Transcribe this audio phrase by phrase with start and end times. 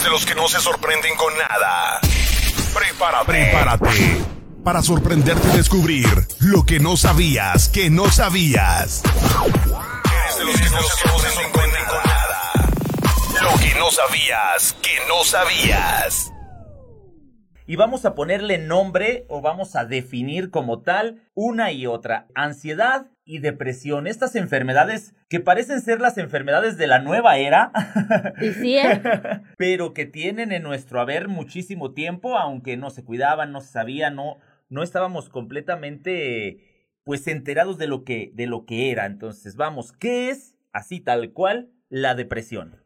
[0.00, 2.00] ¿Eres de los que no se sorprenden con nada?
[2.72, 3.32] Prepárate.
[3.32, 4.24] Prepárate
[4.64, 6.06] para sorprenderte y descubrir
[6.38, 9.02] lo que no sabías que no sabías.
[9.04, 12.70] Eres de los que no se sorprenden con nada.
[13.42, 16.32] Lo que no sabías que no sabías
[17.70, 22.26] y vamos a ponerle nombre o vamos a definir como tal una y otra.
[22.34, 27.70] Ansiedad y depresión, estas enfermedades que parecen ser las enfermedades de la nueva era,
[28.40, 29.00] y sí, ¿eh?
[29.56, 34.10] pero que tienen en nuestro haber muchísimo tiempo, aunque no se cuidaban, no se sabía,
[34.10, 39.06] no, no estábamos completamente pues enterados de lo que de lo que era.
[39.06, 42.82] Entonces, vamos, ¿qué es así tal cual la depresión?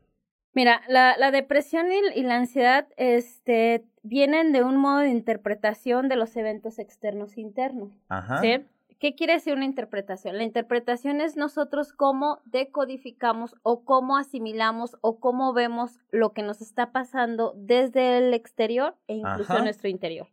[0.52, 6.16] Mira, la, la depresión y, la ansiedad este, vienen de un modo de interpretación de
[6.16, 7.92] los eventos externos e internos.
[8.08, 8.40] Ajá.
[8.42, 8.62] ¿sí?
[8.98, 10.38] ¿Qué quiere decir una interpretación?
[10.38, 16.60] La interpretación es nosotros cómo decodificamos o cómo asimilamos o cómo vemos lo que nos
[16.60, 20.28] está pasando desde el exterior e incluso nuestro interior.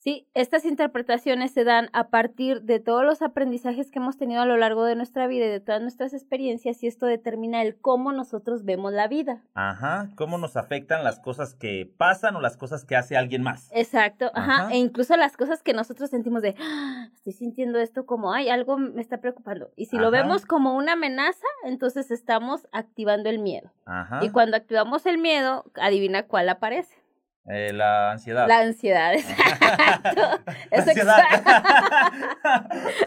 [0.00, 4.46] Sí, estas interpretaciones se dan a partir de todos los aprendizajes que hemos tenido a
[4.46, 8.10] lo largo de nuestra vida y de todas nuestras experiencias y esto determina el cómo
[8.10, 9.42] nosotros vemos la vida.
[9.52, 13.68] Ajá, cómo nos afectan las cosas que pasan o las cosas que hace alguien más.
[13.74, 18.32] Exacto, ajá, e incluso las cosas que nosotros sentimos de, ah, estoy sintiendo esto como,
[18.32, 19.70] ay, algo me está preocupando.
[19.76, 23.70] Y si lo vemos como una amenaza, entonces estamos activando el miedo.
[23.84, 24.20] Ajá.
[24.22, 26.99] Y cuando activamos el miedo, adivina cuál aparece.
[27.46, 28.46] Eh, la ansiedad.
[28.46, 29.14] La ansiedad,
[30.70, 31.10] exacto.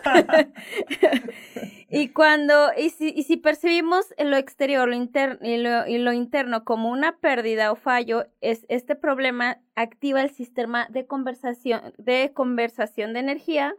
[1.90, 6.14] y cuando, y si, y si percibimos lo exterior lo interno y, lo, y lo
[6.14, 12.34] interno como una pérdida o fallo, es, este problema activa el sistema de conversación, de
[12.34, 13.76] conversación de energía,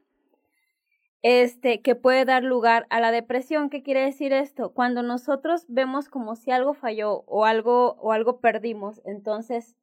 [1.22, 3.70] este, que puede dar lugar a la depresión.
[3.70, 4.72] ¿Qué quiere decir esto?
[4.72, 9.74] Cuando nosotros vemos como si algo falló o algo, o algo perdimos, entonces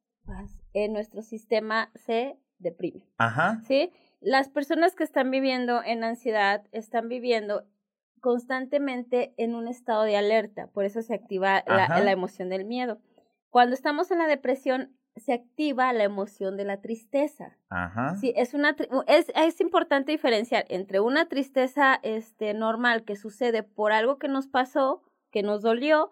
[0.74, 3.06] en nuestro sistema se deprime.
[3.18, 3.60] Ajá.
[3.66, 3.92] ¿Sí?
[4.20, 7.64] Las personas que están viviendo en ansiedad están viviendo
[8.20, 13.00] constantemente en un estado de alerta, por eso se activa la, la, emoción del miedo.
[13.50, 17.58] Cuando estamos en la depresión, se activa la emoción de la tristeza.
[17.68, 18.14] Ajá.
[18.16, 18.76] Sí, es una
[19.08, 24.46] es, es importante diferenciar entre una tristeza este normal que sucede por algo que nos
[24.46, 25.02] pasó,
[25.32, 26.10] que nos dolió,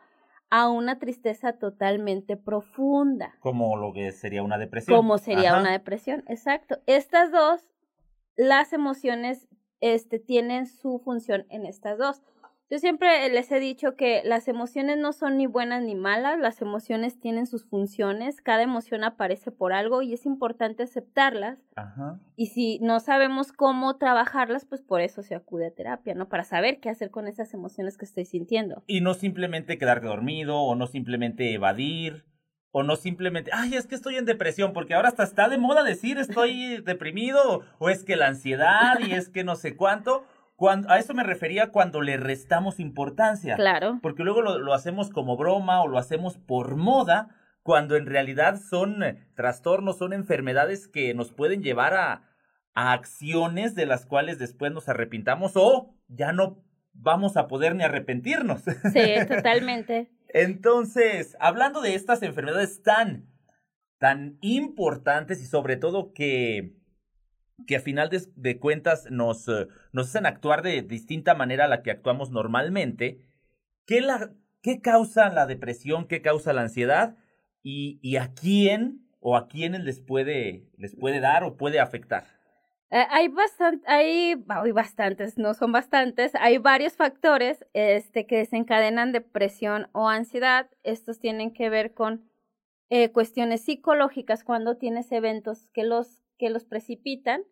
[0.51, 3.35] a una tristeza totalmente profunda.
[3.41, 4.97] Como lo que sería una depresión.
[4.97, 6.79] Como sería una depresión, exacto.
[6.87, 7.63] Estas dos,
[8.37, 9.49] las emociones,
[9.81, 12.23] este, tienen su función en estas dos.
[12.71, 16.63] Yo siempre les he dicho que las emociones no son ni buenas ni malas, las
[16.63, 21.59] emociones tienen sus funciones, cada emoción aparece por algo y es importante aceptarlas.
[21.75, 22.21] Ajá.
[22.37, 26.29] Y si no sabemos cómo trabajarlas, pues por eso se acude a terapia, ¿no?
[26.29, 28.85] Para saber qué hacer con esas emociones que estoy sintiendo.
[28.87, 32.25] Y no simplemente quedarte dormido o no simplemente evadir
[32.73, 35.83] o no simplemente, ay, es que estoy en depresión, porque ahora hasta está de moda
[35.83, 40.25] decir estoy deprimido, o es que la ansiedad y es que no sé cuánto,
[40.69, 43.57] a eso me refería cuando le restamos importancia.
[43.57, 43.99] Claro.
[44.03, 47.29] Porque luego lo, hacemos como broma o lo hacemos por moda,
[47.63, 52.31] cuando en realidad son eh, trastornos, son enfermedades que nos pueden llevar a,
[52.75, 57.85] a acciones de las cuales después nos arrepintamos o ya no vamos a poder ni
[57.85, 58.63] arrepentirnos.
[58.93, 60.11] Sí, totalmente.
[60.29, 63.29] Entonces, hablando de estas enfermedades tan,
[63.99, 66.80] tan importantes y sobre todo que
[67.67, 71.83] que a final de, cuentas nos, eh, nos hacen actuar de distinta manera a la
[71.83, 73.21] que actuamos normalmente.
[73.87, 74.31] ¿Qué, la,
[74.63, 76.07] qué causa la depresión?
[76.07, 77.17] ¿Qué causa la ansiedad?
[77.63, 82.25] ¿Y, y a quién o a quiénes les puede, les puede dar o puede afectar?
[82.93, 89.13] Eh, hay, bastante, hay, hay bastantes, no son bastantes, hay varios factores este, que desencadenan
[89.13, 90.69] depresión o ansiedad.
[90.83, 92.29] Estos tienen que ver con
[92.89, 97.43] eh, cuestiones psicológicas cuando tienes eventos que los que los precipitan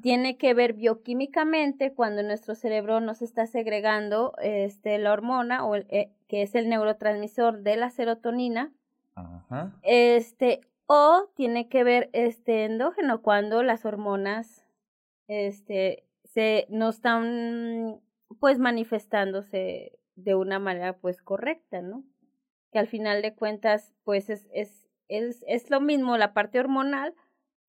[0.00, 6.10] tiene que ver bioquímicamente cuando nuestro cerebro nos está segregando este, la hormona o eh,
[6.28, 8.72] que es el neurotransmisor de la serotonina.
[9.82, 14.64] Este, o tiene que ver este endógeno cuando las hormonas
[15.28, 18.00] este, se, no están
[18.40, 22.02] pues manifestándose de una manera pues correcta, ¿no?
[22.70, 27.14] Que al final de cuentas pues es, es, es, es lo mismo la parte hormonal,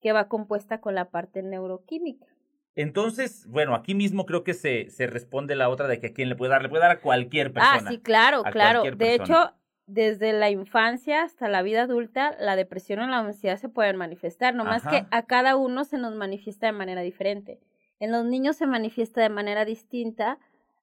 [0.04, 2.26] que va compuesta con la parte neuroquímica.
[2.74, 6.28] Entonces, bueno, aquí mismo creo que se, se responde la otra de que a quién
[6.28, 7.82] le puede dar, le puede dar a cualquier persona.
[7.86, 8.82] Ah, sí, claro, claro.
[8.82, 9.54] De hecho,
[9.86, 14.54] desde la infancia hasta la vida adulta, la depresión o la ansiedad se pueden manifestar,
[14.54, 17.58] nomás que a cada uno se nos manifiesta de manera diferente.
[17.98, 20.38] En los niños se manifiesta de manera distinta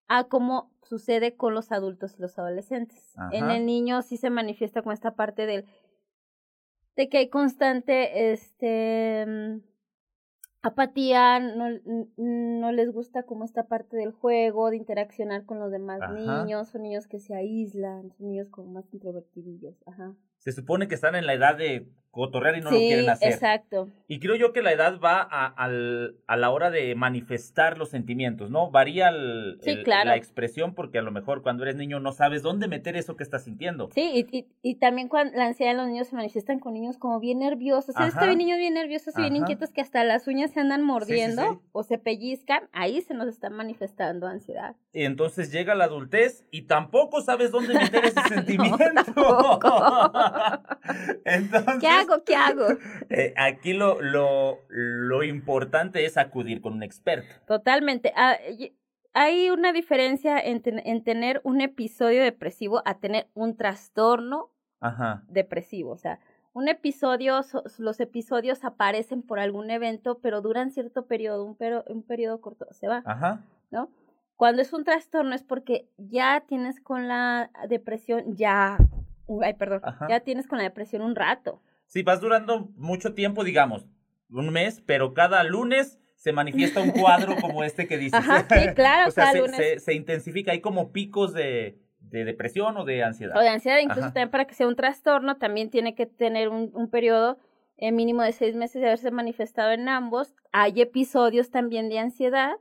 [0.07, 3.13] a cómo sucede con los adultos y los adolescentes.
[3.31, 5.65] En el niño sí se manifiesta con esta parte del
[6.95, 9.25] de que hay constante, este,
[10.61, 11.69] apatía, no,
[12.17, 16.83] no les gusta como esta parte del juego, de interaccionar con los demás niños, son
[16.83, 20.15] niños que se aíslan, son niños como más introvertidillos, ajá.
[20.41, 23.31] Se supone que están en la edad de cotorrear y no lo quieren hacer.
[23.31, 23.87] Exacto.
[24.07, 27.89] Y creo yo que la edad va a, al, a la hora de manifestar los
[27.89, 28.69] sentimientos, ¿no?
[28.69, 32.97] Varía el, la expresión porque a lo mejor cuando eres niño no sabes dónde meter
[32.97, 33.89] eso que estás sintiendo.
[33.93, 36.97] Sí, y, y, y también cuando la ansiedad de los niños se manifiestan con niños
[36.97, 37.95] como bien nerviosos.
[37.95, 41.61] Si estoy niños bien nerviosos y bien inquietos que hasta las uñas se andan mordiendo
[41.71, 44.75] o se pellizcan, ahí se nos está manifestando ansiedad.
[44.91, 49.59] Y entonces llega la adultez y tampoco sabes dónde meter ese sentimiento.
[51.25, 51.79] entonces,
[52.25, 52.65] ¿Qué hago?
[53.09, 57.33] Eh, aquí lo, lo, lo importante es acudir con un experto.
[57.45, 58.13] Totalmente.
[58.15, 58.37] Ah,
[59.13, 64.51] hay una diferencia en, en, tener un episodio depresivo a tener un trastorno
[65.27, 65.91] depresivo.
[65.91, 66.19] O sea,
[66.53, 67.41] un episodio,
[67.77, 71.57] los episodios aparecen por algún evento, pero duran cierto periodo, un,
[71.87, 73.03] un periodo corto, se va.
[73.05, 73.41] Ajá.
[73.69, 73.89] ¿No?
[74.35, 78.77] Cuando es un trastorno es porque ya tienes con la depresión, ya,
[79.43, 81.61] ay, perdón, ya tienes con la depresión un rato.
[81.87, 83.85] Sí, vas durando mucho tiempo, digamos,
[84.29, 88.19] un mes, pero cada lunes se manifiesta un cuadro como este que dices.
[88.19, 89.33] Ajá, sí, claro, o sea,
[89.79, 93.35] se, intensifica, hay como picos de, de, depresión o de ansiedad.
[93.35, 96.71] O de ansiedad, incluso también para que sea un trastorno, también tiene que tener un,
[96.73, 97.39] un periodo
[97.81, 100.35] eh, mínimo de seis meses de haberse manifestado en ambos.
[100.51, 102.51] Hay episodios también de ansiedad,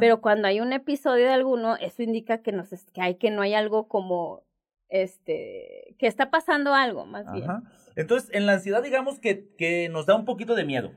[0.00, 3.42] pero cuando hay un episodio de alguno, eso indica que, nos, que hay que no
[3.42, 4.44] hay algo como,
[4.92, 7.48] este, que está pasando algo, más bien.
[7.96, 10.92] Entonces, en la ansiedad, digamos que, que nos da un poquito de miedo.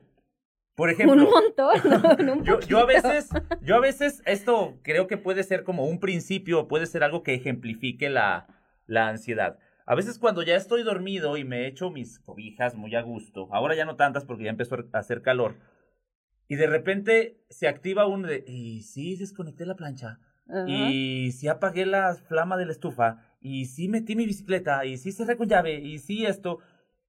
[0.75, 2.43] Por ejemplo, un montón.
[2.43, 3.29] yo, yo, a veces,
[3.61, 7.33] yo a veces esto creo que puede ser como un principio, puede ser algo que
[7.33, 8.47] ejemplifique la,
[8.85, 9.57] la ansiedad.
[9.85, 13.75] A veces cuando ya estoy dormido y me echo mis cobijas muy a gusto, ahora
[13.75, 15.55] ya no tantas porque ya empezó a hacer calor,
[16.47, 20.19] y de repente se activa uno de, y sí desconecté la plancha,
[20.67, 25.11] y sí apagué la flama de la estufa, y sí metí mi bicicleta, y sí
[25.11, 26.59] cerré con llave, y sí esto,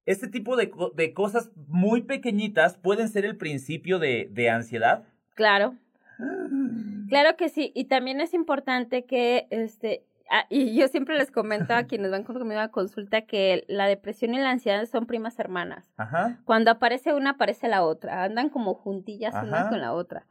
[0.05, 5.03] este tipo de, de cosas muy pequeñitas pueden ser el principio de, de ansiedad.
[5.33, 5.75] Claro.
[7.09, 11.73] Claro que sí, y también es importante que este ah, y yo siempre les comento
[11.73, 15.85] a quienes van conmigo a consulta que la depresión y la ansiedad son primas hermanas.
[15.95, 16.37] Ajá.
[16.43, 18.23] Cuando aparece una, aparece la otra.
[18.23, 20.25] Andan como juntillas una con la otra.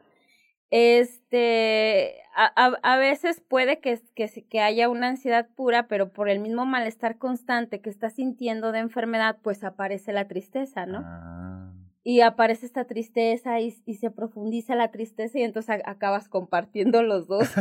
[0.71, 2.47] Este, a,
[2.83, 7.19] a, veces puede que, que, que, haya una ansiedad pura, pero por el mismo malestar
[7.19, 11.03] constante que estás sintiendo de enfermedad, pues aparece la tristeza, ¿no?
[11.05, 11.73] Ah.
[12.03, 17.27] Y aparece esta tristeza y, y, se profundiza la tristeza y entonces acabas compartiendo los
[17.27, 17.49] dos.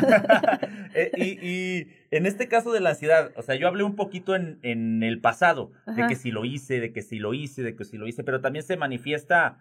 [0.97, 4.33] Eh, y, y, en este caso de la ansiedad, o sea, yo hablé un poquito
[4.33, 7.75] en, en el pasado, de que si lo hice, de que si lo hice, de
[7.75, 9.57] que si lo hice, pero también se manifiesta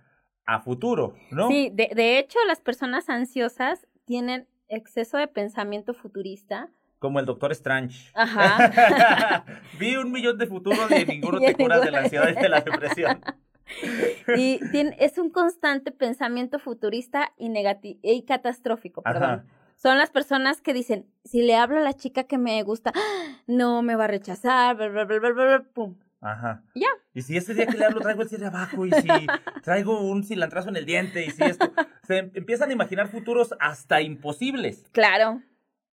[0.47, 1.49] a futuro, ¿no?
[1.49, 6.69] Sí, de, de hecho las personas ansiosas tienen exceso de pensamiento futurista.
[6.99, 8.11] Como el doctor Strange.
[8.15, 9.45] Ajá.
[9.79, 12.61] Vi un millón de futuros y ninguno te curas de la ansiedad y de la
[12.61, 13.21] depresión.
[14.37, 19.47] y tiene, es un constante pensamiento futurista y, negativo y catastrófico, perdón.
[19.77, 22.93] Son las personas que dicen, si le hablo a la chica que me gusta,
[23.47, 26.63] no me va a rechazar, bla, bla, bla, pum, Ajá.
[26.75, 26.89] Ya.
[27.13, 29.09] Y si ese día que le hablo traigo el cierre abajo y si
[29.63, 31.71] traigo un cilantrazo en el diente y si esto,
[32.07, 34.89] se empiezan a imaginar futuros hasta imposibles.
[34.93, 35.43] Claro.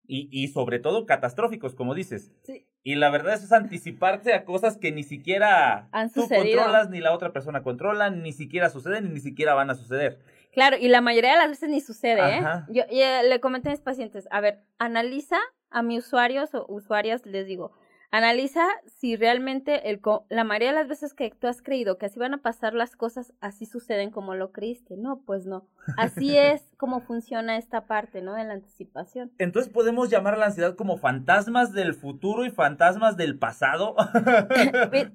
[0.08, 2.32] Y, y sobre todo catastróficos, como dices.
[2.44, 2.66] Sí.
[2.84, 7.14] Y la verdad es anticiparse a cosas que ni siquiera Han tú controlas, ni la
[7.14, 10.20] otra persona controla, ni siquiera suceden, ni, ni siquiera van a suceder.
[10.54, 12.44] Claro, y la mayoría de las veces ni sucede, ¿eh?
[12.70, 15.38] Yo, yo le comenté a mis pacientes, a ver, analiza
[15.70, 17.72] a mis usuarios o usuarias, les digo,
[18.12, 22.20] Analiza si realmente el, la mayoría de las veces que tú has creído que así
[22.20, 24.98] van a pasar las cosas, así suceden como lo creíste.
[24.98, 25.66] No, pues no.
[25.98, 28.34] Así es como funciona esta parte, ¿no?
[28.34, 29.32] De la anticipación.
[29.38, 33.96] Entonces podemos llamar a la ansiedad como fantasmas del futuro y fantasmas del pasado,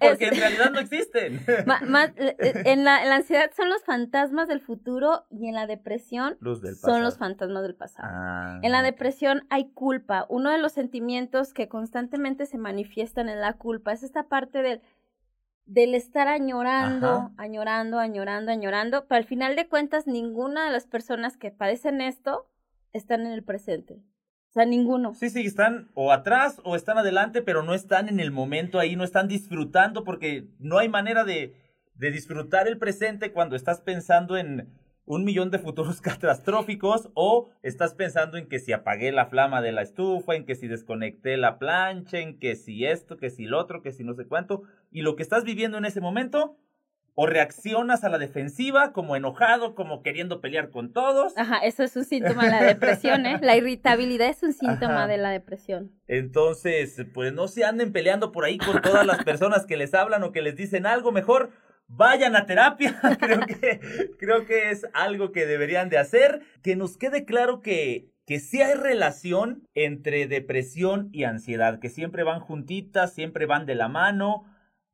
[0.00, 1.44] porque en realidad no existen.
[1.46, 2.12] en, la,
[2.64, 6.38] en, la, ansiedad son los fantasmas del futuro y en la depresión
[6.80, 8.08] son los fantasmas del pasado.
[8.10, 8.58] Ah.
[8.62, 10.24] En la depresión hay culpa.
[10.30, 13.92] Uno de los sentimientos que constantemente se manifiesta manifiestan en la culpa.
[13.92, 14.80] Es esta parte del,
[15.64, 21.36] del estar añorando, añorando, añorando, añorando, pero al final de cuentas ninguna de las personas
[21.36, 22.46] que padecen esto
[22.92, 23.94] están en el presente.
[24.50, 25.12] O sea, ninguno.
[25.14, 28.96] Sí, sí, están o atrás o están adelante, pero no están en el momento ahí,
[28.96, 31.56] no están disfrutando porque no hay manera de,
[31.94, 34.72] de disfrutar el presente cuando estás pensando en
[35.06, 39.72] un millón de futuros catastróficos o estás pensando en que si apagué la flama de
[39.72, 43.58] la estufa, en que si desconecté la plancha, en que si esto, que si lo
[43.58, 46.58] otro, que si no sé cuánto, y lo que estás viviendo en ese momento
[47.18, 51.32] o reaccionas a la defensiva, como enojado, como queriendo pelear con todos.
[51.38, 53.38] Ajá, eso es un síntoma de la depresión, ¿eh?
[53.40, 55.92] La irritabilidad es un síntoma de la depresión.
[56.08, 60.24] Entonces, pues no se anden peleando por ahí con todas las personas que les hablan
[60.24, 61.52] o que les dicen algo, mejor
[61.88, 62.98] vayan a terapia.
[63.20, 68.10] creo que creo que es algo que deberían de hacer, que nos quede claro que
[68.26, 73.76] que sí hay relación entre depresión y ansiedad, que siempre van juntitas, siempre van de
[73.76, 74.44] la mano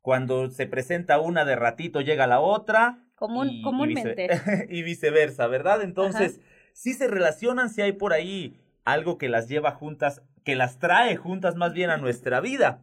[0.03, 2.99] cuando se presenta una de ratito llega la otra.
[3.45, 4.29] y, comúnmente.
[4.69, 5.83] Y, viceversa, ¿verdad?
[5.83, 6.41] Entonces,
[6.75, 11.17] sí se relacionan, si hay por ahí algo que las lleva juntas, que las trae
[11.17, 12.83] juntas más bien a nuestra vida.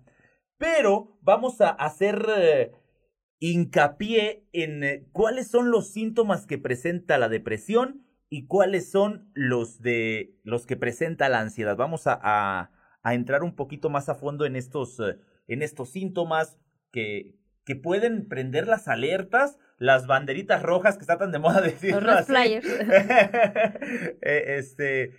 [0.58, 2.72] Pero vamos a hacer eh,
[3.40, 9.82] hincapié en eh, cuáles son los síntomas que presenta la depresión y cuáles son los
[9.82, 11.76] de los que presenta la ansiedad.
[11.76, 15.18] Vamos a, a, entrar un poquito más a fondo en estos, eh,
[15.48, 16.60] en estos síntomas,
[16.92, 22.02] que, que pueden prender las alertas, las banderitas rojas que está tan de moda decir.
[22.02, 22.68] Los flyers.
[24.22, 25.14] Eh, este,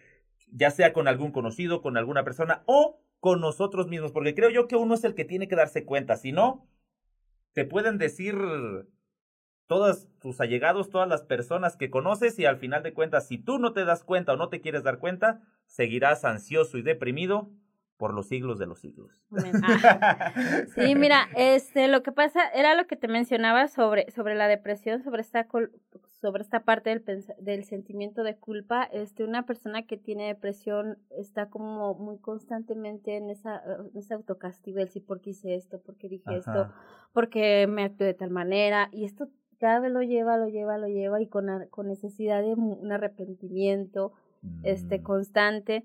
[0.52, 4.68] ya sea con algún conocido, con alguna persona o con nosotros mismos, porque creo yo
[4.68, 6.66] que uno es el que tiene que darse cuenta, si no,
[7.52, 8.36] te pueden decir
[9.66, 13.58] todos tus allegados, todas las personas que conoces y al final de cuentas, si tú
[13.58, 17.50] no te das cuenta o no te quieres dar cuenta, seguirás ansioso y deprimido
[18.00, 19.26] por los siglos de los siglos.
[19.62, 20.32] Ah.
[20.74, 25.02] Sí, mira, este, lo que pasa era lo que te mencionaba sobre, sobre la depresión,
[25.02, 25.46] sobre esta,
[26.22, 28.84] sobre esta parte del, del sentimiento de culpa.
[28.84, 33.62] Este, una persona que tiene depresión está como muy constantemente en esa,
[33.94, 35.78] ese autocastigo, el sí, ¿por qué hice esto?
[35.78, 36.72] ¿Por qué dije esto?
[37.12, 38.88] ¿Por qué me actué de tal manera?
[38.92, 39.28] Y esto
[39.58, 44.14] cada vez lo lleva, lo lleva, lo lleva y con, con necesidad de un arrepentimiento
[44.62, 45.02] este, mm.
[45.02, 45.84] constante.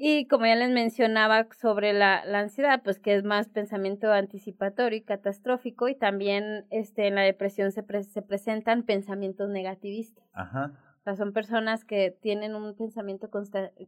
[0.00, 4.96] Y como ya les mencionaba sobre la, la, ansiedad, pues que es más pensamiento anticipatorio
[4.96, 10.24] y catastrófico y también este, en la depresión se, se presentan pensamientos negativistas.
[10.34, 10.70] Ajá.
[11.00, 13.28] O sea, son personas que tienen un pensamiento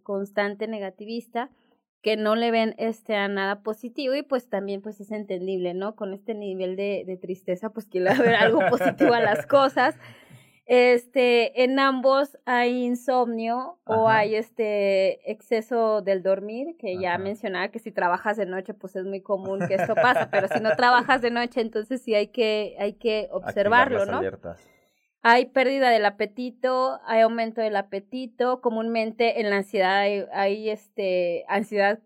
[0.03, 1.49] constante negativista
[2.03, 5.95] que no le ven este a nada positivo y pues también pues es entendible, ¿no?
[5.95, 9.97] Con este nivel de, de tristeza pues quiere ver algo positivo a las cosas
[10.73, 17.81] este, en ambos hay insomnio o hay este exceso del dormir, que ya mencionaba que
[17.81, 21.23] si trabajas de noche, pues es muy común que esto pase, pero si no trabajas
[21.23, 24.21] de noche, entonces sí hay que, hay que observarlo, ¿no?
[25.23, 31.99] Hay pérdida del apetito, hay aumento del apetito, comúnmente en la ansiedad hay, este ansiedad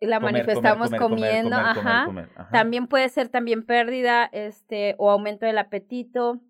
[0.00, 2.30] la manifestamos comiendo, ajá.
[2.50, 6.40] También puede ser también pérdida este o aumento del apetito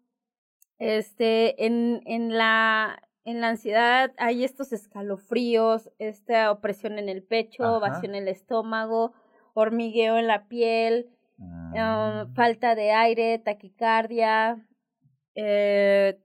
[0.78, 7.80] este, en, en, la, en la ansiedad hay estos escalofríos, esta opresión en el pecho,
[7.80, 9.12] vacío en el estómago,
[9.54, 11.08] hormigueo en la piel,
[11.76, 14.66] ah, falta de aire, taquicardia,
[15.34, 16.18] eh,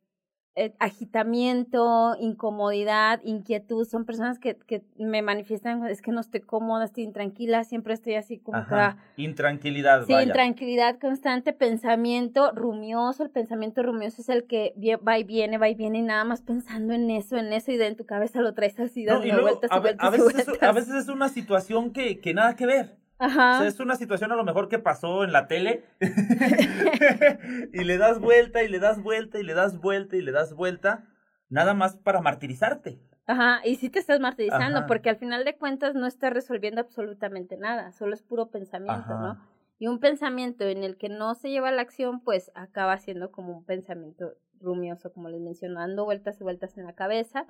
[0.56, 6.84] eh, agitamiento, incomodidad, inquietud, son personas que, que me manifiestan, es que no estoy cómoda,
[6.84, 8.98] estoy intranquila, siempre estoy así como Ajá.
[9.16, 10.06] Intranquilidad.
[10.06, 14.74] Sí, intranquilidad constante, pensamiento rumioso, el pensamiento rumioso es el que
[15.08, 17.78] va y viene, va y viene y nada más pensando en eso, en eso y
[17.78, 20.72] de en tu cabeza lo traes así, dando vueltas y vueltas, a, veces Es, a
[20.74, 23.01] veces es una situación que, que nada que ver.
[23.22, 23.68] Ajá.
[23.68, 25.86] es una situación a lo mejor que pasó en la tele
[27.74, 30.56] y le das vuelta y le das vuelta y le das vuelta y le das
[30.56, 31.06] vuelta,
[31.48, 33.00] nada más para martirizarte.
[33.28, 37.58] Ajá, y sí te estás martirizando porque al final de cuentas no estás resolviendo absolutamente
[37.58, 39.40] nada, solo es puro pensamiento, ¿no?
[39.78, 43.58] Y un pensamiento en el que no se lleva la acción, pues acaba siendo como
[43.58, 47.46] un pensamiento rumioso, como les menciono, dando vueltas y vueltas en la cabeza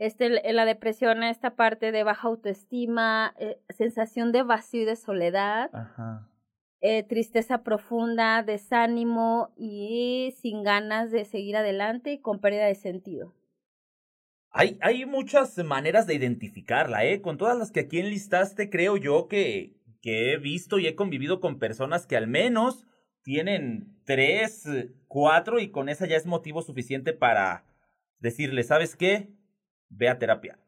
[0.00, 5.70] este, la depresión, esta parte de baja autoestima, eh, sensación de vacío y de soledad,
[6.82, 13.34] Eh, tristeza profunda, desánimo y sin ganas de seguir adelante y con pérdida de sentido.
[14.50, 17.20] Hay, hay muchas maneras de identificarla, ¿eh?
[17.20, 21.38] Con todas las que aquí enlistaste, creo yo que, que he visto y he convivido
[21.38, 22.86] con personas que al menos
[23.22, 24.66] tienen tres,
[25.06, 27.66] cuatro y con esa ya es motivo suficiente para
[28.20, 29.28] decirle, ¿sabes qué?
[29.90, 30.58] Ve a terapia.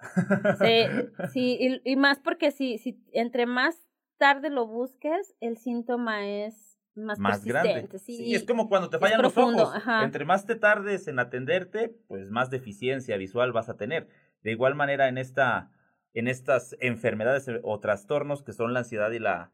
[0.60, 0.84] Sí,
[1.32, 3.88] sí, y, más porque si, si entre más
[4.18, 7.88] tarde lo busques, el síntoma es más, más grande.
[7.98, 9.72] Sí, es como cuando te fallan los ojos.
[10.02, 14.08] Entre más te tardes en atenderte, pues más deficiencia visual vas a tener.
[14.42, 15.70] De igual manera en esta
[16.14, 19.50] en estas enfermedades o trastornos que son la ansiedad y la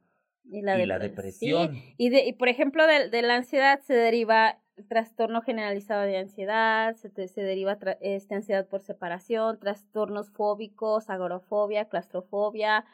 [0.51, 1.77] y la, depresión.
[1.99, 4.59] Y, de, y por ejemplo de, de la ansiedad se deriva
[4.89, 12.85] trastorno generalizado de ansiedad, se, se deriva este, ansiedad por separación, trastornos fóbicos, agorafobia, claustrofobia,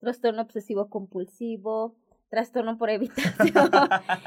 [0.00, 1.94] trastorno obsesivo compulsivo,
[2.28, 3.70] trastorno por evitación.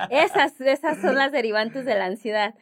[0.10, 2.55] esas, esas son las derivantes de la ansiedad.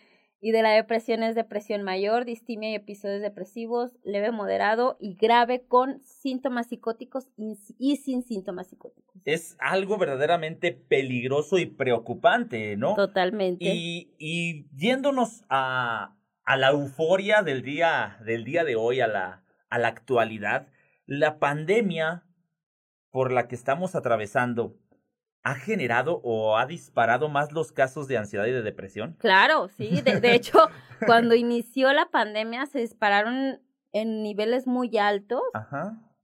[0.43, 5.63] Y de la depresión es depresión mayor, distimia y episodios depresivos, leve, moderado y grave
[5.67, 9.21] con síntomas psicóticos y, sin síntomas psicóticos.
[9.23, 12.95] Es algo verdaderamente peligroso y preocupante, ¿no?
[12.95, 13.63] Totalmente.
[13.63, 19.43] Y, y yéndonos a, a la euforia del día, del día de hoy, a la,
[19.69, 20.69] a la actualidad,
[21.05, 22.23] la pandemia
[23.11, 24.75] por la que estamos atravesando
[25.43, 29.15] ha generado o ha disparado más los casos de ansiedad y de depresión?
[29.19, 30.01] Claro, sí.
[30.01, 30.59] De, hecho,
[31.05, 33.59] cuando inició la pandemia se dispararon
[33.91, 35.41] en niveles muy altos.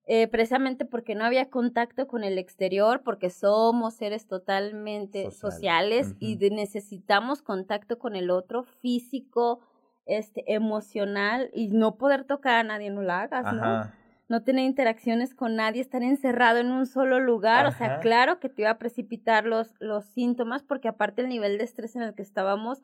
[0.10, 6.38] Eh, precisamente porque no había contacto con el exterior, porque somos seres totalmente sociales y
[6.38, 9.60] necesitamos contacto con el otro, físico,
[10.06, 13.92] este, emocional, y no poder tocar a nadie, no lo hagas, ¿no?
[14.30, 18.50] No tener interacciones con nadie, estar encerrado en un solo lugar, o sea, claro que
[18.50, 22.14] te iba a precipitar los, los síntomas porque aparte el nivel de estrés en el
[22.14, 22.82] que estábamos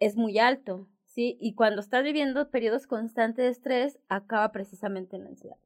[0.00, 1.38] es muy alto, ¿sí?
[1.40, 5.56] Y cuando estás viviendo periodos constantes de estrés, acaba precisamente en la ansiedad.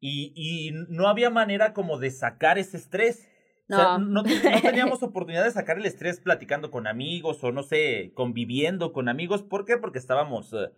[0.00, 3.28] Y, y no había manera como de sacar ese estrés.
[3.68, 3.76] No.
[3.76, 7.62] O sea, no, no, teníamos oportunidad de sacar el estrés platicando con amigos o no
[7.62, 9.42] sé, conviviendo con amigos.
[9.42, 9.76] ¿Por qué?
[9.76, 10.70] Porque estábamos eh,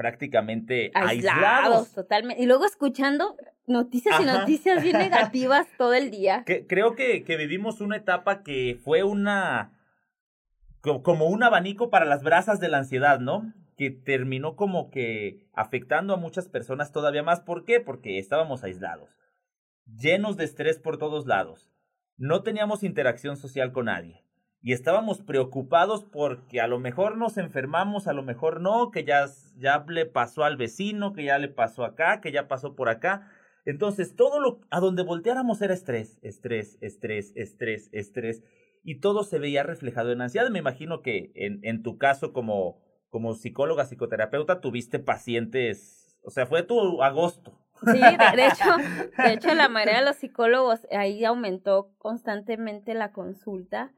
[0.00, 1.92] prácticamente aislados.
[1.92, 2.42] Totalmente.
[2.42, 6.42] Y luego escuchando noticias y noticias bien negativas todo el día.
[6.46, 9.78] Que, creo que, que vivimos una etapa que fue una
[10.80, 13.52] como un abanico para las brasas de la ansiedad, ¿no?
[13.76, 17.40] Que terminó como que afectando a muchas personas todavía más.
[17.40, 17.78] ¿Por qué?
[17.78, 19.18] Porque estábamos aislados,
[19.84, 21.70] llenos de estrés por todos lados.
[22.16, 24.24] No teníamos interacción social con nadie
[24.62, 29.26] y estábamos preocupados porque a lo mejor nos enfermamos, a lo mejor no, que ya,
[29.56, 33.30] ya le pasó al vecino, que ya le pasó acá, que ya pasó por acá.
[33.64, 38.42] Entonces, todo lo a donde volteáramos era estrés, estrés, estrés, estrés, estrés,
[38.82, 40.50] y todo se veía reflejado en ansiedad.
[40.50, 46.46] Me imagino que en, en tu caso como, como psicóloga, psicoterapeuta, tuviste pacientes, o sea,
[46.46, 47.58] fue tu agosto.
[47.82, 53.94] Sí, de, hecho, de hecho, la mayoría de los psicólogos ahí aumentó constantemente la consulta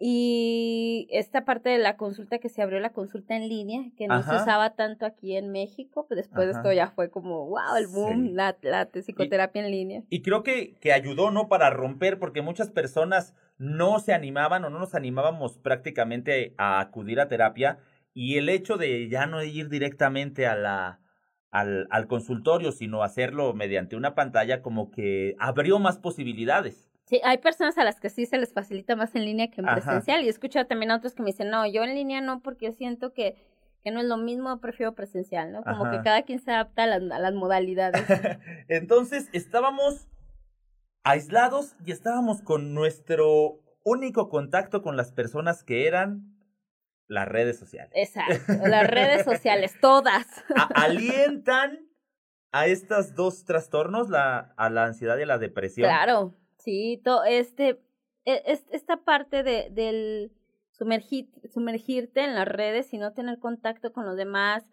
[0.00, 4.22] y esta parte de la consulta que se abrió la consulta en línea, que no
[4.22, 7.88] se usaba tanto aquí en México, pues después de esto ya fue como, wow, el
[7.88, 10.02] boom, la, la, psicoterapia en línea.
[10.08, 11.48] Y creo que, que ayudó, ¿no?
[11.48, 17.18] Para romper, porque muchas personas no se animaban o no nos animábamos prácticamente a acudir
[17.18, 17.80] a terapia.
[18.14, 21.00] Y el hecho de ya no ir directamente a la,
[21.50, 26.87] al, al consultorio, sino hacerlo mediante una pantalla, como que abrió más posibilidades.
[27.08, 29.66] Sí, hay personas a las que sí se les facilita más en línea que en
[29.66, 30.22] presencial.
[30.22, 32.66] Y he escuchado también a otros que me dicen, no, yo en línea no, porque
[32.66, 33.42] yo siento que,
[33.82, 35.64] que no es lo mismo, prefiero presencial, ¿no?
[35.64, 38.04] Como que cada quien se adapta a las, a las modalidades.
[38.68, 40.06] Entonces, estábamos
[41.02, 46.36] aislados y estábamos con nuestro único contacto con las personas que eran
[47.06, 47.90] las redes sociales.
[47.94, 50.26] Exacto, las redes sociales, todas.
[50.74, 51.88] alientan
[52.52, 55.88] a estos dos trastornos, la, a la ansiedad y a la depresión.
[55.88, 56.34] Claro.
[56.68, 57.80] Sí, este,
[58.26, 60.30] e, esta parte de, del
[60.70, 64.66] sumergir, sumergirte en las redes y no tener contacto con los demás,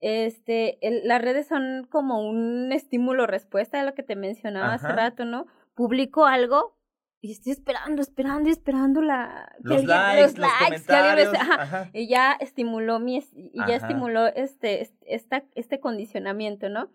[0.00, 5.24] este, las redes son como un estímulo respuesta de lo que te mencionaba hace rato,
[5.24, 5.46] ¿no?
[5.76, 6.74] Publico algo
[7.20, 11.32] y estoy esperando, esperando y esperando la los, likes, los, comentarios,
[11.92, 16.88] y ya estimuló mi y ya estimuló este esta, este condicionamiento, ¿no?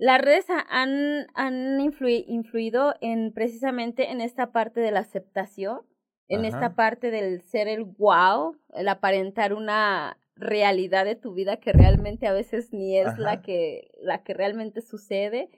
[0.00, 5.82] Las redes han, han influido en precisamente en esta parte de la aceptación,
[6.26, 11.74] en esta parte del ser el wow, el aparentar una realidad de tu vida que
[11.74, 15.50] realmente a veces ni es la que, la que realmente sucede,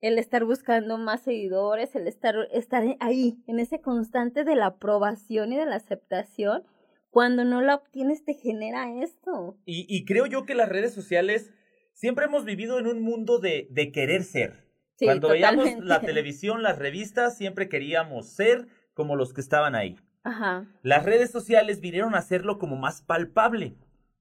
[0.00, 5.52] el estar buscando más seguidores, el estar, estar ahí, en ese constante de la aprobación
[5.52, 6.62] y de la aceptación,
[7.10, 9.58] cuando no la obtienes te genera esto.
[9.66, 11.52] Y, y creo yo que las redes sociales
[12.00, 14.64] siempre hemos vivido en un mundo de, de querer ser.
[14.98, 19.98] Cuando veíamos la televisión, las revistas, siempre queríamos ser como los que estaban ahí.
[20.24, 20.66] Ajá.
[20.82, 23.74] Las redes sociales vinieron a hacerlo como más palpable,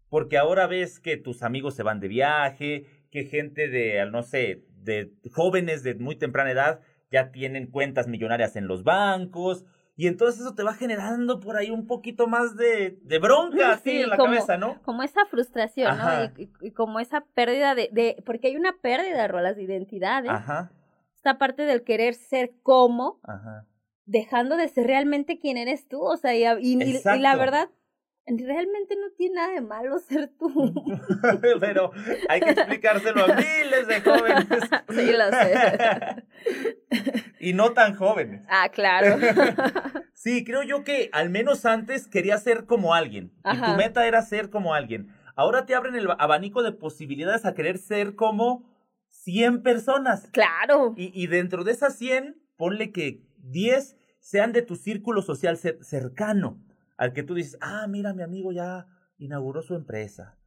[0.09, 4.65] porque ahora ves que tus amigos se van de viaje, que gente de, no sé,
[4.83, 9.63] de jóvenes de muy temprana edad ya tienen cuentas millonarias en los bancos,
[9.99, 13.99] y entonces eso te va generando por ahí un poquito más de, de bronca así
[13.99, 14.81] en la cabeza, ¿no?
[14.83, 16.31] Como esa frustración, ¿no?
[16.61, 20.31] Y, como esa pérdida de, de, porque hay una pérdida de rolas de identidades.
[20.31, 20.71] Ajá.
[21.17, 23.65] Esta parte del querer ser como, Ajá.
[24.05, 26.45] dejando de ser realmente quien eres tú, o sea, y,
[26.81, 27.69] y la verdad,
[28.37, 30.73] realmente no tiene nada de malo ser tú.
[31.59, 31.91] Pero
[32.27, 34.47] hay que explicárselo a miles de jóvenes.
[34.89, 36.23] Sí, lo sé.
[37.39, 38.45] Y no tan jóvenes.
[38.49, 39.17] Ah, claro.
[40.13, 43.31] Sí, creo yo que al menos antes quería ser como alguien.
[43.53, 45.07] Y tu meta era ser como alguien.
[45.37, 48.69] Ahora te abren el abanico de posibilidades a querer ser como
[49.07, 50.27] 100 personas.
[50.33, 50.93] Claro.
[50.97, 55.81] Y, y dentro de esas 100, ponle que 10 sean de tu círculo social cer-
[55.83, 56.61] cercano.
[56.97, 60.37] Al que tú dices, ah, mira, mi amigo ya inauguró su empresa.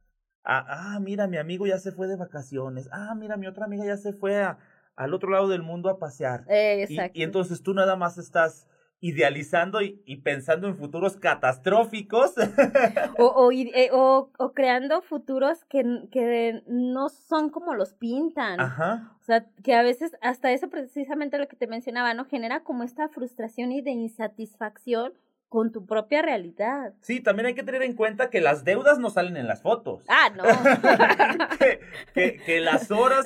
[0.43, 2.87] Ah, ah, mira, mi amigo ya se fue de vacaciones.
[2.91, 4.59] Ah, mira, mi otra amiga ya se fue a-
[4.95, 6.45] al otro lado del mundo a pasear.
[6.49, 7.19] Eh, Y, exacto.
[7.19, 8.67] y entonces tú nada más estás
[8.99, 12.33] idealizando y, y pensando en futuros catastróficos.
[13.17, 18.59] O, eh, o, o creando futuros que, que no son como los pintan.
[18.59, 19.11] Ajá.
[19.19, 22.25] O sea, que a veces hasta eso precisamente lo que te mencionaba, ¿no?
[22.25, 25.13] Genera como esta frustración y de insatisfacción
[25.53, 26.93] con tu propia realidad.
[27.01, 30.01] Sí, también hay que tener en cuenta que las deudas no salen en las fotos.
[30.07, 30.43] Ah, no.
[31.59, 31.79] que,
[32.15, 33.23] que- que las horas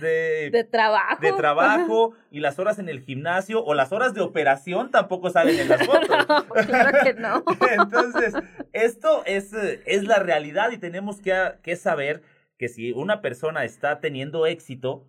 [0.00, 1.20] de, de trabajo.
[1.20, 5.58] de trabajo y las horas en el gimnasio o las horas de operación tampoco salen
[5.60, 6.08] en las fotos.
[6.26, 7.44] No, claro que no.
[7.70, 8.32] Entonces,
[8.72, 12.22] esto es, es la realidad y tenemos que, que saber
[12.56, 15.04] que si una persona está teniendo éxito,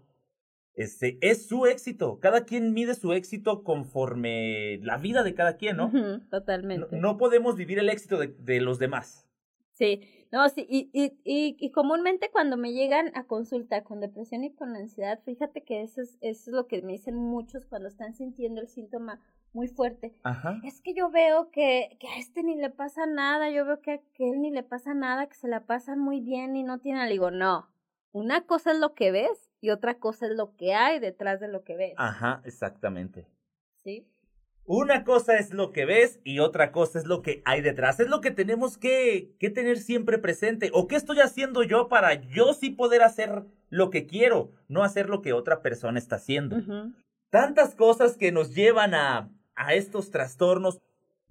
[0.80, 2.20] este, es su éxito.
[2.22, 5.92] Cada quien mide su éxito conforme la vida de cada quien, ¿no?
[6.32, 6.98] Totalmente.
[6.98, 9.28] no podemos vivir el éxito de, de los demás.
[9.74, 14.46] Sí, no, sí, y, y, y, y comúnmente cuando me llegan a consulta con depresión
[14.46, 17.89] y con ansiedad, fíjate que eso es, eso es lo que me dicen muchos cuando
[17.89, 19.20] están sintiendo el síntoma
[19.52, 20.13] muy fuerte.
[20.24, 20.62] Ajá.
[20.63, 23.92] Es que yo veo que, que a este ni le pasa nada, yo veo que
[23.92, 27.04] a aquel ni le pasa nada, que se la pasan muy bien y no tienen,
[27.06, 27.68] le digo, no,
[28.12, 31.48] una cosa es lo que ves y otra cosa es lo que hay detrás de
[31.48, 33.28] lo que ves, Ajá, exactamente.
[33.84, 34.08] ¿sí?
[34.72, 38.00] Una cosa es lo que ves y otra cosa es lo que hay detrás.
[38.00, 40.69] Es lo que tenemos que, que tener siempre presente.
[40.74, 45.10] ¿O qué estoy haciendo yo para yo sí poder hacer lo que quiero, no hacer
[45.10, 46.58] lo que otra persona está haciendo?
[47.32, 50.80] Tantas cosas que nos llevan a, a estos trastornos.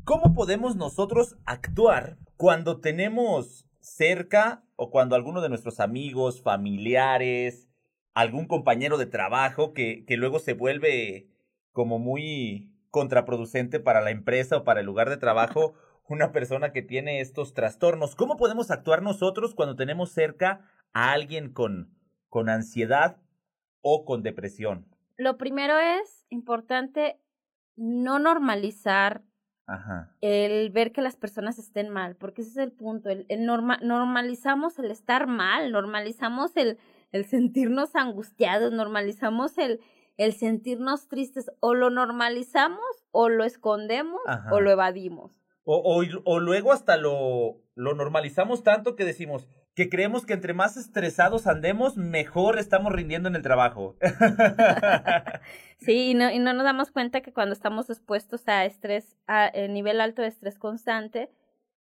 [0.03, 7.69] ¿Cómo podemos nosotros actuar cuando tenemos cerca o cuando alguno de nuestros amigos, familiares,
[8.15, 11.29] algún compañero de trabajo que, que luego se vuelve
[11.73, 15.75] como muy contraproducente para la empresa o para el lugar de trabajo,
[16.09, 18.15] una persona que tiene estos trastornos?
[18.15, 21.93] ¿Cómo podemos actuar nosotros cuando tenemos cerca a alguien con,
[22.29, 23.19] con ansiedad
[23.81, 24.87] o con depresión?
[25.17, 27.21] Lo primero es importante
[27.75, 29.25] no normalizar
[29.69, 30.11] Ajá.
[30.23, 33.79] el ver que las personas estén mal, porque ese es el punto, el, el norma-
[33.83, 36.79] normalizamos el estar mal, normalizamos el,
[37.13, 39.81] el sentirnos angustiados, normalizamos el,
[40.17, 42.81] el sentirnos tristes, o lo normalizamos,
[43.13, 44.53] o lo escondemos, Ajá.
[44.53, 45.33] o lo evadimos.
[45.65, 49.47] O, o, o luego hasta lo, lo normalizamos tanto que decimos
[49.79, 53.97] que creemos que entre más estresados andemos, mejor estamos rindiendo en el trabajo.
[55.79, 59.47] Sí, y no, y no nos damos cuenta que cuando estamos expuestos a estrés, a,
[59.47, 61.31] el nivel alto de estrés constante,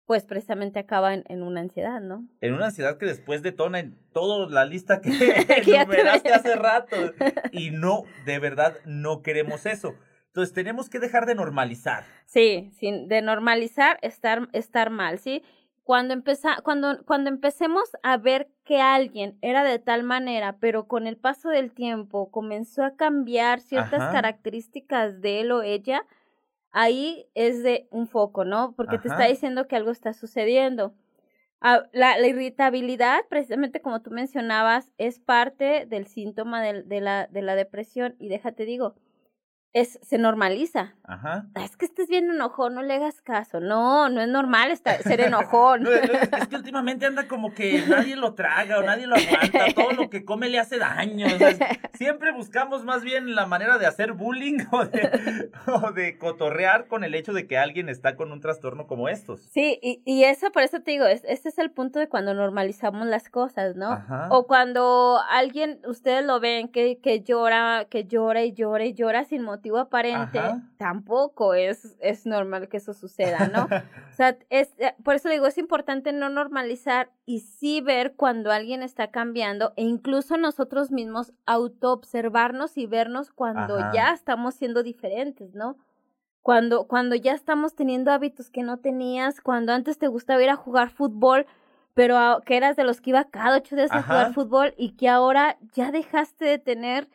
[0.06, 2.28] pues precisamente acaba en, en una ansiedad, ¿no?
[2.40, 5.10] en una ansiedad que después detona en toda la lista que
[5.66, 6.94] enumeraste hace rato.
[7.50, 9.96] Y no, de verdad, no queremos eso.
[10.28, 12.04] Entonces tenemos que dejar de normalizar.
[12.26, 15.42] Sí, sin, de normalizar estar, estar mal, ¿sí?
[15.90, 21.08] Cuando, empeza, cuando, cuando empecemos a ver que alguien era de tal manera, pero con
[21.08, 24.12] el paso del tiempo comenzó a cambiar ciertas Ajá.
[24.12, 26.06] características de él o ella,
[26.70, 28.72] ahí es de un foco, ¿no?
[28.76, 30.94] Porque te está diciendo que algo está sucediendo.
[31.60, 37.42] Ah, la, la irritabilidad, precisamente como tú mencionabas, es parte del síntoma de, la, de
[37.42, 38.94] la depresión y déjate digo,
[39.72, 40.94] es, se normaliza.
[41.04, 41.46] Ajá.
[41.54, 43.60] "Ah, Es que estés bien enojón, no le hagas caso.
[43.60, 45.82] No, no es normal estar, ser enojón.
[45.84, 49.92] No, Es que últimamente anda como que nadie lo traga o nadie lo aguanta, todo
[49.92, 51.26] lo que come le hace daño.
[51.26, 51.56] o sea,
[51.94, 57.04] siempre buscamos más bien la manera de hacer bullying o de, o de cotorrear con
[57.04, 59.40] el hecho de que alguien está con un trastorno como estos.
[59.52, 62.34] Sí, y, y eso, por eso te digo, es, este es el punto de cuando
[62.34, 63.92] normalizamos las cosas, ¿no?
[63.92, 64.28] Ajá.
[64.30, 69.24] O cuando alguien, ustedes lo ven que, que llora, que llora y llora y llora
[69.24, 70.60] sin motivo aparente, Ajá.
[70.76, 73.68] tampoco es, es normal que eso suceda, ¿no?
[74.10, 78.50] O sea, es, eh, por eso digo, es importante no normalizar y sí ver cuando
[78.50, 83.90] alguien está cambiando e incluso nosotros mismos autoobservarnos y vernos cuando Ajá.
[83.94, 85.76] ya estamos siendo diferentes, ¿no?
[86.42, 90.56] Cuando, cuando ya estamos teniendo hábitos que no tenías, cuando antes te gustaba ir a
[90.56, 91.46] jugar fútbol,
[91.94, 94.92] pero a- que eras de los que iba cada ocho días a jugar fútbol y
[94.92, 97.08] que ahora ya dejaste de tener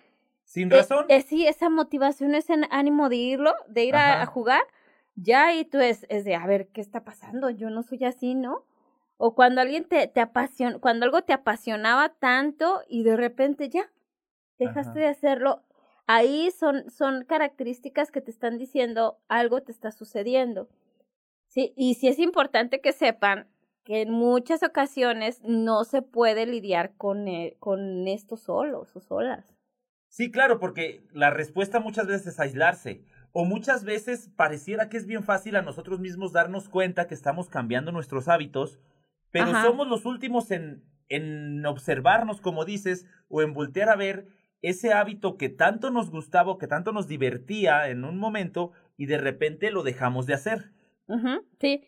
[0.46, 1.06] Sin eh, razón.
[1.10, 4.64] eh, sí, esa motivación, ese ánimo de irlo, de ir a, jugar,
[5.16, 7.50] ya y tú es, es de, a ver, ¿qué está pasando?
[7.50, 8.66] Yo no soy así, ¿no?
[9.18, 13.92] O cuando alguien te, te apasiona, cuando algo te apasionaba tanto y de repente ya,
[14.60, 15.00] dejaste Ajá.
[15.00, 15.64] de hacerlo.
[16.08, 20.70] ahí son, son características que te están diciendo algo te está sucediendo.
[21.48, 23.48] Sí, y sí es importante que sepan
[23.84, 29.55] que en muchas ocasiones no se puede lidiar con, eh, con esto solos o solas.
[30.16, 33.04] Sí, claro, porque la respuesta muchas veces es aislarse.
[33.34, 37.50] O muchas veces pareciera que es bien fácil a nosotros mismos darnos cuenta que estamos
[37.50, 38.80] cambiando nuestros hábitos,
[39.32, 44.30] pero somos los últimos en, en observarnos, como dices, o en voltear a ver
[44.62, 49.08] ese hábito que tanto nos gustaba o que tanto nos divertía en un momento y
[49.08, 50.72] de repente lo dejamos de hacer.
[51.60, 51.84] sí.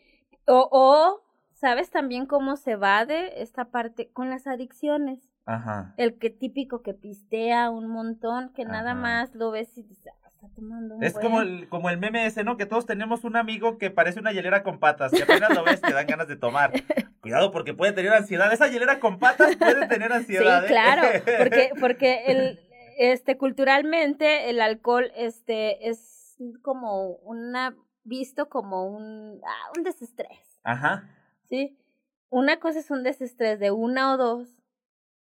[0.48, 5.32] O, o ¿Sabes también cómo se va de esta parte con las adicciones?
[5.48, 5.94] Ajá.
[5.96, 10.28] El que típico que pistea un montón, que nada más lo ves y dices, ah,
[10.28, 12.58] está tomando un Es como el, como el meme ese, ¿no?
[12.58, 15.80] Que todos tenemos un amigo que parece una hielera con patas, que apenas lo ves
[15.80, 16.74] te dan ganas de tomar.
[17.22, 18.52] Cuidado porque puede tener ansiedad.
[18.52, 20.60] Esa hielera con patas puede tener ansiedad.
[20.60, 20.68] Sí, ¿eh?
[20.68, 21.08] claro,
[21.40, 22.60] porque, porque el,
[22.98, 30.60] este, culturalmente el alcohol este, es como una, visto como un, ah, un desestrés.
[30.66, 31.10] Ajá.
[31.46, 31.80] ¿sí?
[32.30, 34.57] Una cosa es un desestrés de una o dos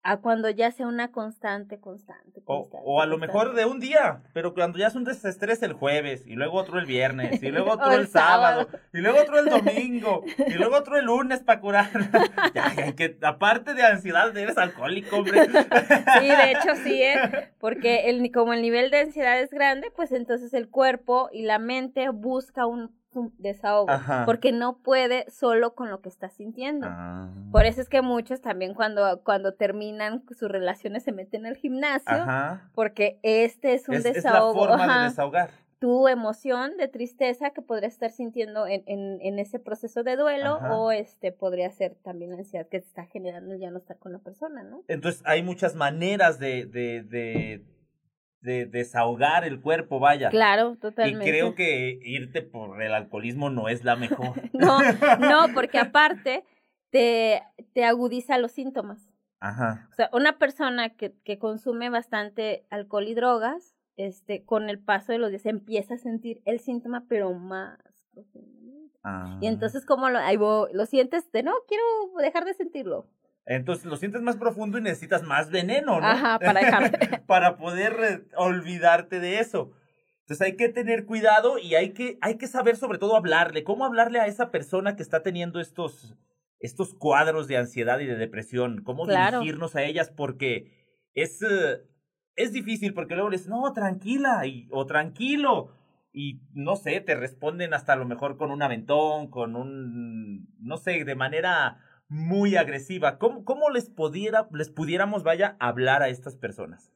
[0.04, 2.84] a cuando ya sea una constante, constante, constante.
[2.86, 6.26] O, a lo mejor de un día, pero cuando ya es un desestrés el jueves,
[6.26, 10.24] y luego otro el viernes, y luego otro el, sábado, y luego otro el domingo,
[10.48, 11.90] y luego otro el lunes para curar.
[12.56, 15.46] ya, que aparte de ansiedad eres alcohólico, hombre.
[15.46, 17.52] sí, de hecho sí, ¿eh?
[17.60, 21.60] porque el, como el nivel de ansiedad es grande, pues entonces el cuerpo y la
[21.60, 23.01] mente busca un
[23.38, 23.92] desahogo,
[24.26, 26.88] porque no puede solo con lo que está sintiendo.
[26.90, 27.30] Ah.
[27.52, 32.26] Por eso es que muchos también cuando, cuando terminan sus relaciones se meten al gimnasio,
[32.74, 34.64] porque este es un desahogo.
[34.64, 35.50] Es la forma de desahogar.
[35.80, 40.60] Tu emoción de tristeza que podría estar sintiendo en, en, en ese proceso de duelo
[40.70, 44.12] o este podría ser también la ansiedad que te está generando ya no estar con
[44.12, 44.84] la persona, ¿no?
[44.88, 47.66] Entonces hay muchas maneras de, de, de
[48.42, 50.30] de desahogar el cuerpo, vaya.
[50.30, 51.26] Claro, totalmente.
[51.26, 54.34] Y creo que irte por el alcoholismo no es la mejor.
[54.54, 54.80] no,
[55.20, 56.44] no, porque aparte
[56.90, 59.08] te, te agudiza los síntomas.
[59.40, 59.88] Ajá.
[59.92, 65.12] O sea, una persona que, que consume bastante alcohol y drogas, este, con el paso
[65.12, 67.78] de los días empieza a sentir el síntoma, pero más
[68.12, 69.00] profundamente.
[69.04, 69.38] Ah.
[69.42, 71.84] Y entonces, como lo, ahí lo sientes de no, quiero
[72.20, 73.08] dejar de sentirlo.
[73.46, 76.08] Entonces lo sientes más profundo y necesitas más veneno, ¿no?
[76.08, 76.92] Ajá, para dejar.
[77.26, 79.72] para poder eh, olvidarte de eso.
[80.22, 83.64] Entonces hay que tener cuidado y hay que, hay que saber sobre todo hablarle.
[83.64, 86.16] ¿Cómo hablarle a esa persona que está teniendo estos,
[86.60, 88.84] estos cuadros de ansiedad y de depresión?
[88.84, 90.12] ¿Cómo dirigirnos a ellas?
[90.16, 90.72] Porque
[91.14, 91.82] es, eh,
[92.36, 95.76] es difícil porque luego les, no, tranquila y, o tranquilo.
[96.14, 100.78] Y no sé, te responden hasta a lo mejor con un aventón, con un, no
[100.78, 101.80] sé, de manera
[102.12, 103.18] muy agresiva.
[103.18, 106.92] ¿Cómo, cómo les, pudiera, les pudiéramos, vaya, hablar a estas personas?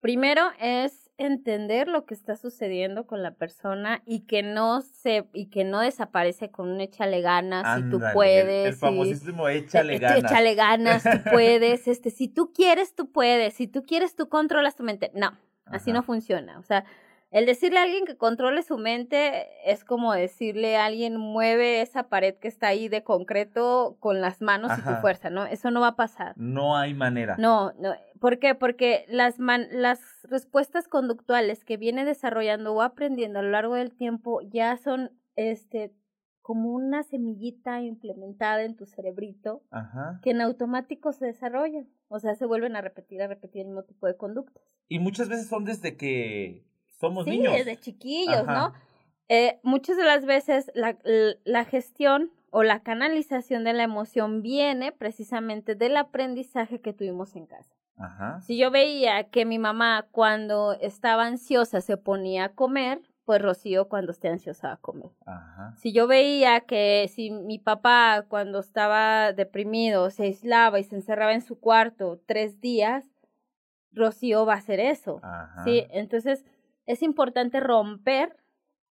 [0.00, 5.46] Primero es entender lo que está sucediendo con la persona y que no se y
[5.46, 10.54] que no desaparece con un échale ganas si tú puedes el, famosísimo échale ganas échale
[10.54, 14.82] ganas tú puedes este si tú quieres tú puedes si tú quieres tú controlas tu
[14.82, 15.32] mente no
[15.66, 16.84] así no funciona o sea
[17.32, 22.10] el decirle a alguien que controle su mente es como decirle a alguien mueve esa
[22.10, 25.46] pared que está ahí de concreto con las manos y tu fuerza, ¿no?
[25.46, 26.34] Eso no va a pasar.
[26.36, 27.36] No hay manera.
[27.38, 27.94] No, no.
[28.20, 28.54] ¿Por qué?
[28.54, 34.42] Porque las, las respuestas conductuales que viene desarrollando o aprendiendo a lo largo del tiempo
[34.42, 35.94] ya son este
[36.42, 39.62] como una semillita implementada en tu cerebrito
[40.22, 41.88] que en automático se desarrollan.
[42.08, 44.62] O sea, se vuelven a repetir, a repetir el mismo tipo de conductas.
[44.88, 46.66] Y muchas veces son desde que
[47.02, 47.52] somos sí, niños.
[47.52, 48.72] desde chiquillos, ¿no?
[49.28, 50.96] Eh, muchas de las veces la,
[51.44, 57.46] la gestión o la canalización de la emoción viene precisamente del aprendizaje que tuvimos en
[57.46, 57.74] casa.
[57.96, 58.40] Ajá.
[58.42, 63.88] Si yo veía que mi mamá cuando estaba ansiosa se ponía a comer, pues Rocío
[63.88, 65.10] cuando esté ansiosa a comer.
[65.24, 65.74] Ajá.
[65.78, 71.32] Si yo veía que si mi papá cuando estaba deprimido se aislaba y se encerraba
[71.32, 73.04] en su cuarto tres días,
[73.92, 75.20] Rocío va a hacer eso.
[75.22, 75.64] Ajá.
[75.64, 76.44] Sí, entonces
[76.92, 78.36] es importante romper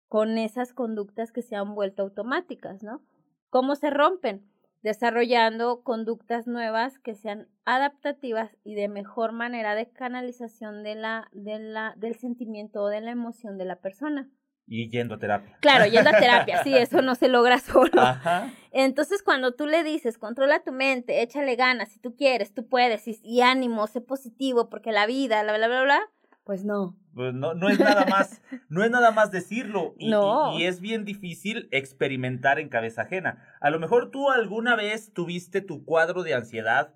[0.08, 3.00] con esas conductas que se han vuelto automáticas, ¿no?
[3.48, 4.44] ¿Cómo se rompen?
[4.82, 11.60] Desarrollando conductas nuevas que sean adaptativas y de mejor manera de canalización de la, de
[11.60, 14.28] la, del sentimiento o de la emoción de la persona.
[14.66, 15.56] Y yendo a terapia.
[15.60, 18.00] Claro, yendo a terapia, sí, eso no se logra solo.
[18.00, 18.50] Ajá.
[18.72, 23.06] Entonces, cuando tú le dices, controla tu mente, échale ganas, si tú quieres, tú puedes,
[23.06, 26.10] y, y ánimo, sé positivo, porque la vida, bla, bla, bla, bla,
[26.44, 26.96] pues no.
[27.14, 29.94] Pues no, no es nada más, no es nada más decirlo.
[29.98, 30.12] Y,
[30.56, 33.56] y, es bien difícil experimentar en cabeza ajena.
[33.60, 36.94] A lo mejor tú alguna vez tuviste tu cuadro de ansiedad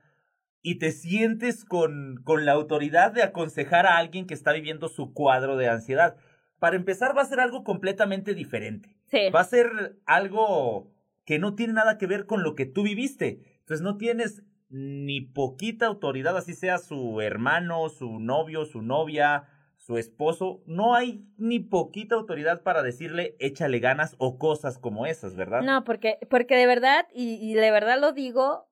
[0.63, 5.13] y te sientes con, con la autoridad de aconsejar a alguien que está viviendo su
[5.13, 6.17] cuadro de ansiedad.
[6.59, 8.97] Para empezar, va a ser algo completamente diferente.
[9.11, 9.31] Sí.
[9.33, 10.91] Va a ser algo
[11.25, 13.61] que no tiene nada que ver con lo que tú viviste.
[13.61, 19.99] Entonces no tienes ni poquita autoridad, así sea su hermano, su novio, su novia, su
[19.99, 25.63] esposo, no hay ni poquita autoridad para decirle échale ganas o cosas como esas, ¿verdad?
[25.63, 28.69] No, porque, porque de verdad, y, y de verdad lo digo,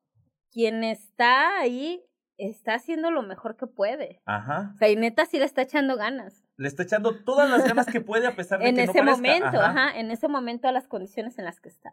[0.50, 2.02] quien está ahí
[2.36, 4.20] está haciendo lo mejor que puede.
[4.24, 4.72] Ajá.
[4.74, 6.43] O sea, y neta sí le está echando ganas.
[6.56, 9.12] Le está echando todas las ganas que puede a pesar de en que ese no
[9.12, 9.16] parezca.
[9.16, 9.88] momento, Ajá.
[9.88, 9.98] ajá.
[9.98, 11.92] en ese momento a las condiciones en las que está.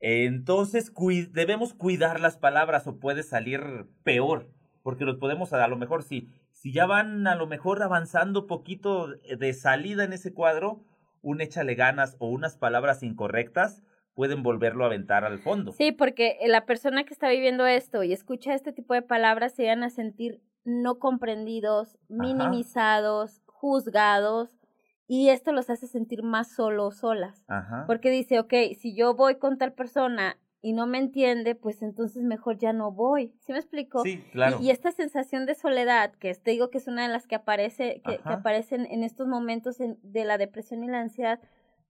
[0.00, 0.92] Entonces
[1.32, 4.50] debemos cuidar las palabras o puede salir peor,
[4.82, 9.08] porque los podemos a lo mejor si si ya van a lo mejor avanzando poquito
[9.08, 10.84] de salida en ese cuadro,
[11.20, 13.82] un échale ganas o unas palabras incorrectas
[14.14, 15.72] pueden volverlo a aventar al fondo.
[15.72, 19.66] Sí, porque la persona que está viviendo esto y escucha este tipo de palabras se
[19.66, 24.58] van a sentir no comprendidos, minimizados, juzgados,
[25.06, 27.44] y esto los hace sentir más solos, solas.
[27.48, 27.84] Ajá.
[27.86, 32.22] Porque dice, ok, si yo voy con tal persona y no me entiende, pues entonces
[32.24, 33.34] mejor ya no voy.
[33.40, 34.02] ¿Sí me explico?
[34.02, 34.58] Sí, claro.
[34.60, 37.36] Y, y esta sensación de soledad, que te digo que es una de las que
[37.36, 41.40] aparece, que, aparecen en estos momentos en- de la depresión y la ansiedad,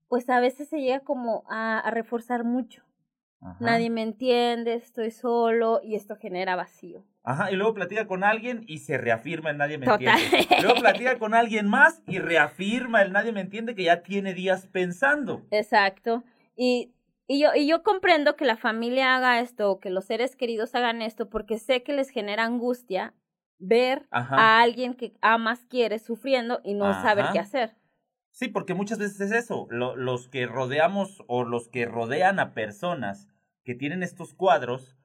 [0.07, 2.83] pues a veces se llega como a, a reforzar mucho.
[3.41, 3.57] Ajá.
[3.59, 7.03] Nadie me entiende, estoy solo y esto genera vacío.
[7.25, 10.19] Ajá, y luego platica con alguien y se reafirma el nadie me Total.
[10.21, 10.61] entiende.
[10.61, 14.67] Luego platica con alguien más y reafirma el nadie me entiende que ya tiene días
[14.67, 15.41] pensando.
[15.49, 16.23] Exacto.
[16.55, 16.93] Y,
[17.27, 20.75] y, yo, y yo comprendo que la familia haga esto, o que los seres queridos
[20.75, 23.13] hagan esto, porque sé que les genera angustia
[23.57, 24.35] ver Ajá.
[24.35, 27.75] a alguien que amas, quieres, sufriendo y no saber qué hacer.
[28.31, 29.65] Sí, porque muchas veces es eso.
[29.69, 33.27] Lo- los que rodeamos o los que rodean a personas
[33.63, 34.97] que tienen estos cuadros,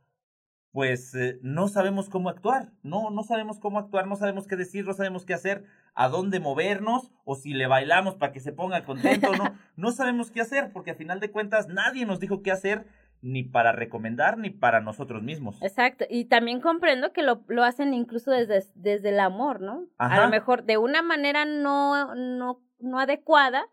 [0.72, 2.70] pues eh, no sabemos cómo actuar.
[2.82, 6.38] No, no sabemos cómo actuar, no sabemos qué decir, no sabemos qué hacer, a dónde
[6.38, 9.44] movernos, o si le bailamos para que se ponga contento, no.
[9.76, 12.86] No sabemos qué hacer, porque a final de cuentas nadie nos dijo qué hacer,
[13.22, 15.60] ni para recomendar, ni para nosotros mismos.
[15.62, 16.04] Exacto.
[16.08, 19.86] Y también comprendo que lo, lo hacen incluso desde, desde el amor, ¿no?
[19.98, 20.24] A Ajá.
[20.24, 23.64] lo mejor de una manera no, no, no adecuada,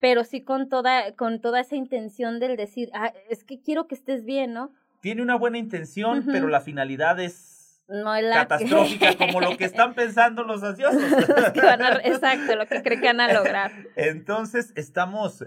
[0.00, 3.94] pero sí con toda, con toda esa intención del decir, ah, es que quiero que
[3.94, 4.72] estés bien, ¿no?
[5.02, 9.92] Tiene una buena intención, pero la finalidad es No que- catastrófica, como lo que están
[9.94, 11.02] pensando los ansiosos.
[11.52, 13.72] que van a- exacto, lo que creen que van a lograr.
[13.96, 15.44] Entonces estamos,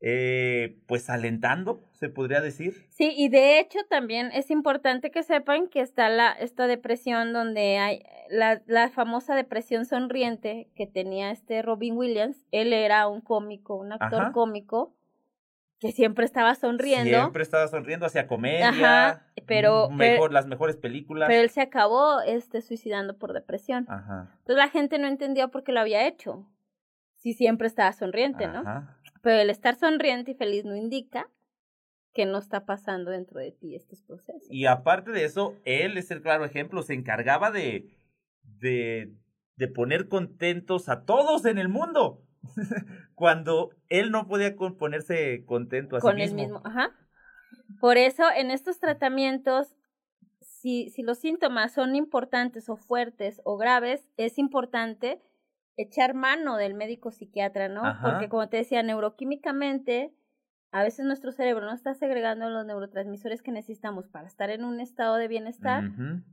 [0.00, 2.86] eh, pues alentando, se podría decir.
[2.90, 7.78] Sí, y de hecho también es importante que sepan que está la, esta depresión donde
[7.78, 12.36] hay la, la famosa depresión sonriente que tenía este Robin Williams.
[12.52, 14.32] Él era un cómico, un actor Ajá.
[14.32, 14.94] cómico
[15.80, 18.70] que siempre estaba sonriendo, Siempre estaba sonriendo hacia comedia.
[18.70, 21.28] Ajá, pero- mejor, pero- las mejores películas.
[21.28, 23.86] pero él se acabó este suicidando por depresión.
[23.88, 24.30] Ajá.
[24.38, 26.46] Entonces la gente no entendió por qué lo había hecho.
[27.16, 28.60] Si siempre estaba sonriente, ¿no?
[28.60, 28.98] Ajá.
[29.22, 31.28] Pero el estar sonriente y feliz no indica
[32.12, 34.48] que no está pasando dentro de ti estos procesos.
[34.50, 37.88] Y aparte de eso, él es el claro ejemplo, se encargaba de,
[38.42, 39.12] de,
[39.56, 42.24] de poner contentos a todos en el mundo.
[43.14, 46.56] Cuando él no podía ponerse contento a con sí el mismo.
[46.56, 46.92] mismo, ajá.
[47.80, 49.76] Por eso en estos tratamientos,
[50.40, 55.20] si, si los síntomas son importantes o fuertes o graves, es importante
[55.76, 57.84] echar mano del médico psiquiatra, ¿no?
[57.84, 58.10] Ajá.
[58.10, 60.12] Porque como te decía, neuroquímicamente,
[60.70, 64.80] a veces nuestro cerebro no está segregando los neurotransmisores que necesitamos para estar en un
[64.80, 65.84] estado de bienestar,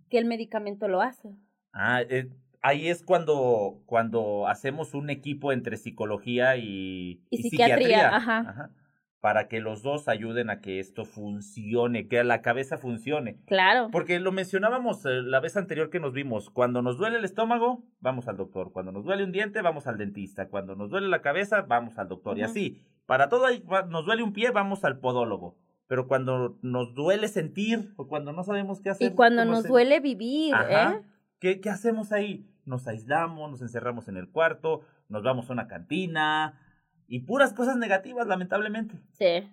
[0.09, 1.35] que el medicamento lo hace.
[1.71, 2.29] Ah, eh,
[2.65, 8.71] ahí es cuando, cuando hacemos un equipo entre psicología y, Y psiquiatría, ajá.
[9.19, 13.39] Para que los dos ayuden a que esto funcione, que la cabeza funcione.
[13.45, 13.89] Claro.
[13.91, 16.51] Porque lo mencionábamos eh, la vez anterior que nos vimos.
[16.51, 18.71] Cuando nos duele el estómago, vamos al doctor.
[18.71, 20.47] Cuando nos duele un diente, vamos al dentista.
[20.47, 22.37] Cuando nos duele la cabeza, vamos al doctor.
[22.37, 22.83] Y así.
[23.07, 23.47] Para todo,
[23.89, 25.57] nos duele un pie, vamos al podólogo.
[25.87, 29.11] Pero cuando nos duele sentir o cuando no sabemos qué hacer.
[29.11, 30.93] Y cuando ¿cómo nos duele vivir, Ajá.
[30.93, 31.01] ¿eh?
[31.39, 32.47] ¿Qué, ¿Qué hacemos ahí?
[32.65, 36.59] Nos aislamos, nos encerramos en el cuarto, nos vamos a una cantina
[37.07, 38.99] y puras cosas negativas, lamentablemente.
[39.13, 39.25] Sí.
[39.25, 39.51] Eh,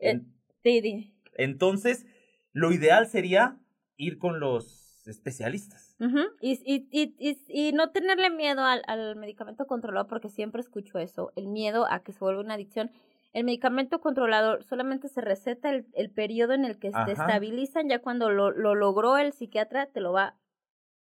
[0.00, 1.14] En- sí, di.
[1.34, 2.06] entonces,
[2.52, 3.58] lo ideal sería
[3.96, 5.96] ir con los especialistas.
[6.40, 11.32] Y, y, y, y no tenerle miedo al, al medicamento controlado, porque siempre escucho eso,
[11.36, 12.90] el miedo a que se vuelva una adicción.
[13.32, 17.04] El medicamento controlador solamente se receta el, el periodo en el que Ajá.
[17.04, 20.36] te estabilizan, ya cuando lo, lo logró el psiquiatra te lo va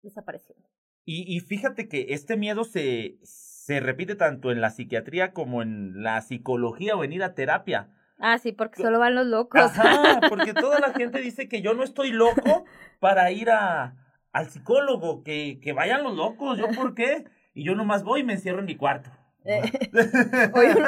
[0.02, 0.68] desapareciendo.
[1.12, 6.04] Y, y fíjate que este miedo se, se repite tanto en la psiquiatría como en
[6.04, 7.88] la psicología o en ir a terapia.
[8.20, 9.60] Ah, sí, porque solo van los locos.
[9.60, 12.64] Ajá, porque toda la gente dice que yo no estoy loco
[13.00, 13.96] para ir a,
[14.30, 17.24] al psicólogo, que, que vayan los locos, ¿yo por qué?
[17.54, 19.10] Y yo nomás voy y me encierro en mi cuarto.
[19.44, 19.62] Eh,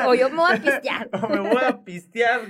[0.07, 1.09] o, yo, me voy a pistear.
[1.21, 2.43] o me voy a pistear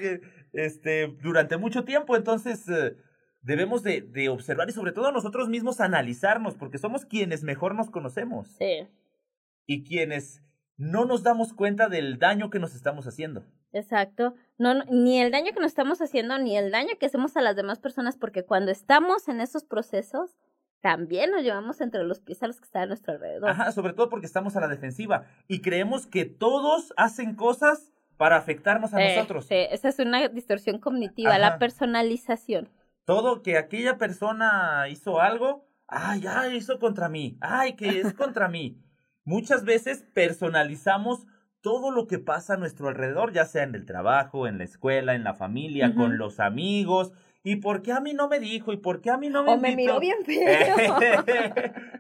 [0.52, 2.68] este, durante mucho tiempo, entonces...
[2.68, 2.96] Eh,
[3.43, 7.90] debemos de, de, observar y sobre todo nosotros mismos analizarnos, porque somos quienes mejor nos
[7.90, 8.49] conocemos.
[8.59, 8.88] Sí.
[9.66, 10.43] Y quienes
[10.76, 13.45] no nos damos cuenta del daño que nos estamos haciendo.
[13.72, 14.34] Exacto.
[14.59, 17.57] No, ni el daño que nos estamos haciendo, ni el daño que hacemos a las
[17.57, 20.36] demás personas, porque cuando estamos en esos procesos,
[20.80, 23.51] también nos llevamos entre los pies a los que están a nuestro alrededor.
[23.51, 28.36] Ajá, sobre todo porque estamos a la defensiva y creemos que todos hacen cosas para
[28.36, 29.47] afectarnos a nosotros.
[29.47, 32.68] Sí, esa es una distorsión cognitiva, la personalización.
[33.12, 38.48] Todo que aquella persona hizo algo, ay, ya hizo contra mí, ay, que es contra
[38.48, 38.78] mí.
[39.24, 41.26] Muchas veces personalizamos
[41.60, 45.14] todo lo que pasa a nuestro alrededor, ya sea en el trabajo, en la escuela,
[45.14, 47.12] en la familia, con los amigos.
[47.44, 48.72] ¿Y por qué a mí no me dijo?
[48.72, 50.96] ¿Y por qué a mí no me O me miró bien feo.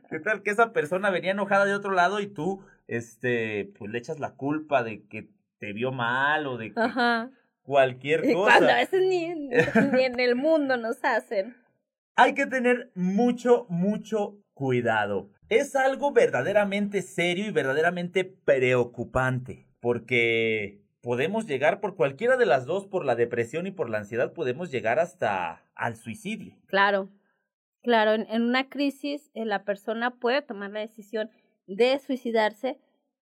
[0.08, 3.98] ¿Qué tal que esa persona venía enojada de otro lado y tú, este, pues le
[3.98, 6.80] echas la culpa de que te vio mal o de que
[7.62, 8.58] cualquier cosa?
[8.58, 11.56] Cuando a veces ni en el mundo nos hacen.
[12.16, 21.46] Hay que tener mucho, mucho cuidado es algo verdaderamente serio y verdaderamente preocupante, porque podemos
[21.46, 24.98] llegar por cualquiera de las dos, por la depresión y por la ansiedad, podemos llegar
[24.98, 26.56] hasta al suicidio.
[26.68, 27.10] Claro,
[27.82, 31.30] claro, en, una crisis eh, la persona puede tomar la decisión
[31.66, 32.78] de suicidarse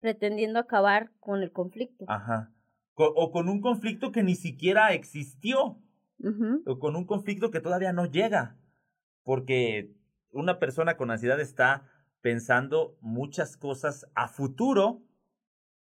[0.01, 2.05] pretendiendo acabar con el conflicto.
[2.09, 2.53] Ajá.
[2.95, 5.79] O, con un conflicto que ni siquiera existió.
[6.67, 8.59] O con un conflicto que todavía no llega.
[9.23, 9.95] Porque
[10.33, 11.89] una persona con ansiedad está
[12.21, 15.03] pensando muchas cosas a futuro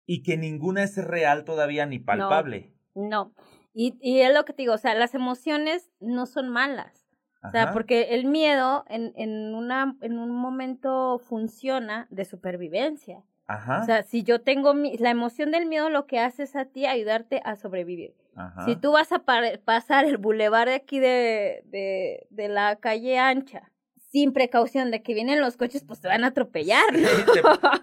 [0.05, 2.73] y que ninguna es real todavía ni palpable.
[2.95, 3.33] No,
[3.73, 7.07] Y, y es lo que te digo, o sea, las emociones no son malas.
[7.43, 13.23] O sea, porque el miedo en, en, una, en un momento funciona de supervivencia.
[13.47, 13.81] Ajá.
[13.81, 16.65] O sea, si yo tengo mi, la emoción del miedo, lo que hace es a
[16.65, 18.13] ti ayudarte a sobrevivir.
[18.35, 18.65] Ajá.
[18.65, 19.23] Si tú vas a
[19.63, 23.71] pasar el bulevar de aquí de, de, de la calle ancha
[24.11, 26.85] sin precaución de que vienen los coches, pues te van a atropellar.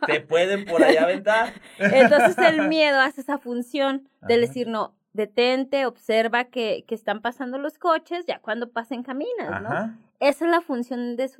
[0.06, 1.52] te, pueden por allá aventar.
[1.78, 7.58] Entonces el miedo hace esa función de decir, no, detente, observa que, que están pasando
[7.58, 9.96] los coches, ya cuando pasen caminas, ¿no?
[10.20, 11.30] Esa es la función de,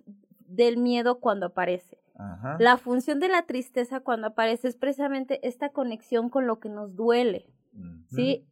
[0.47, 1.99] del miedo cuando aparece.
[2.61, 6.95] La función de la tristeza cuando aparece es precisamente esta conexión con lo que nos
[6.95, 7.53] duele,
[8.11, 8.47] ¿sí?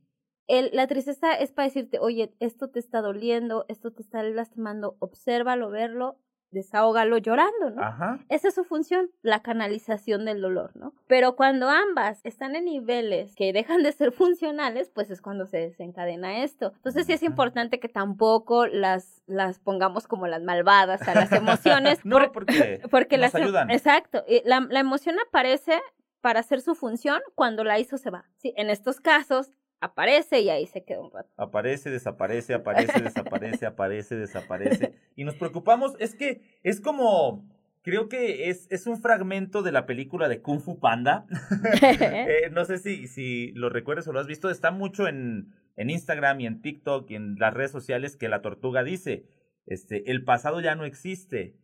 [0.48, 4.96] El, la tristeza es para decirte, oye, esto te está doliendo, esto te está lastimando,
[4.98, 6.18] obsérvalo, verlo,
[6.52, 7.82] desahógalo llorando, ¿no?
[7.82, 8.20] Ajá.
[8.28, 10.94] Esa es su función, la canalización del dolor, ¿no?
[11.08, 15.58] Pero cuando ambas están en niveles que dejan de ser funcionales, pues es cuando se
[15.58, 16.72] desencadena esto.
[16.76, 21.98] Entonces sí es importante que tampoco las, las pongamos como las malvadas a las emociones.
[22.04, 23.70] no, porque, porque las em, ayudan.
[23.70, 24.24] Exacto.
[24.44, 25.80] La, la emoción aparece
[26.20, 28.24] para hacer su función cuando la hizo se va.
[28.36, 31.28] Sí, en estos casos aparece y ahí se queda un rato.
[31.36, 34.94] Aparece, desaparece, aparece, desaparece, aparece, desaparece.
[35.16, 37.44] Y nos preocupamos, es que es como,
[37.82, 41.26] creo que es, es un fragmento de la película de Kung Fu Panda.
[41.82, 45.90] Eh, no sé si, si lo recuerdas o lo has visto, está mucho en, en
[45.90, 49.26] Instagram y en TikTok y en las redes sociales que la tortuga dice,
[49.66, 51.56] este, el pasado ya no existe.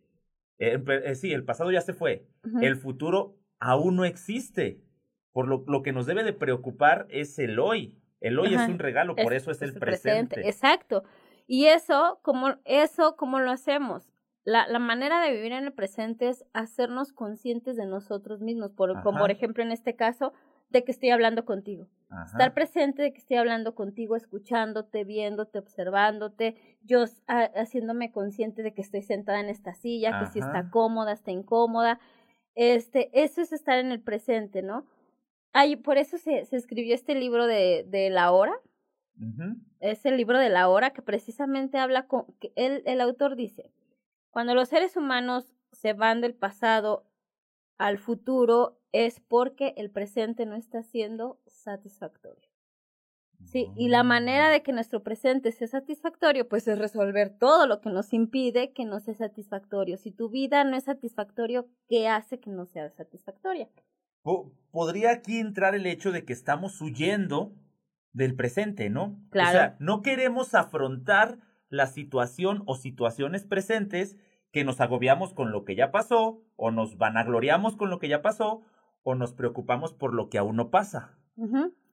[0.59, 2.27] Eh, eh, sí, el pasado ya se fue.
[2.61, 4.83] El futuro aún no existe.
[5.33, 7.97] Por lo, lo que nos debe de preocupar es el hoy.
[8.21, 10.47] El hoy es un regalo, por eso es, el presente.
[10.47, 11.05] Exacto.
[11.47, 14.11] Y eso, como eso, ¿cómo lo hacemos?
[14.45, 19.03] La, la, manera de vivir en el presente es hacernos conscientes de nosotros mismos, por,
[19.03, 20.33] como por ejemplo en este caso,
[20.71, 21.89] de que estoy hablando contigo.
[22.25, 28.81] Estar presente de que estoy hablando contigo, escuchándote, viéndote, observándote, yo haciéndome consciente de que
[28.81, 32.01] estoy sentada en esta silla, que si está cómoda, está incómoda.
[32.55, 34.87] Este, eso es estar en el presente, ¿no?
[35.53, 38.61] Ay, por eso se, se escribió este libro de, de la hora.
[39.81, 43.73] Es el libro de la hora que precisamente habla con, que el, el autor dice,
[44.31, 47.05] cuando los seres humanos se van del pasado
[47.79, 52.49] al futuro es porque el presente no está siendo satisfactorio.
[53.45, 57.81] Sí, y la manera de que nuestro presente sea satisfactorio, pues es resolver todo lo
[57.81, 59.97] que nos impide que no sea satisfactorio.
[59.97, 63.69] Si tu vida no es satisfactorio, ¿qué hace que no sea satisfactoria?
[64.71, 67.53] Podría aquí entrar el hecho de que estamos huyendo
[68.13, 69.19] del presente, ¿no?
[69.31, 69.49] Claro.
[69.49, 74.17] O sea, no queremos afrontar la situación o situaciones presentes
[74.53, 78.23] que nos agobiamos con lo que ya pasó, o nos vanagloriamos con lo que ya
[78.23, 78.63] pasó,
[79.03, 81.19] o nos preocupamos por lo que aún no pasa.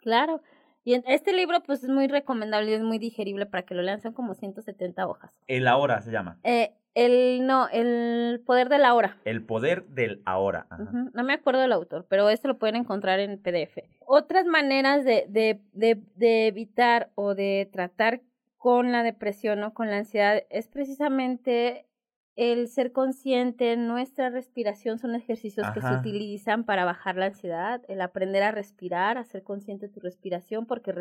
[0.02, 0.42] claro.
[0.86, 4.00] Y este libro, pues, es muy recomendable y es muy digerible para que lo lean.
[4.00, 5.32] Son como 170 hojas.
[5.48, 6.38] El ahora se llama.
[6.44, 9.18] Eh, El, no, el poder de la hora.
[9.26, 10.68] El poder del ahora.
[11.14, 13.80] No me acuerdo del autor, pero esto lo pueden encontrar en PDF.
[14.06, 18.22] Otras maneras de, de, de, de evitar o de tratar
[18.58, 21.86] con la depresión o con la ansiedad es precisamente
[22.36, 28.02] el ser consciente, nuestra respiración son ejercicios que se utilizan para bajar la ansiedad, el
[28.02, 30.94] aprender a respirar, a ser consciente de tu respiración, porque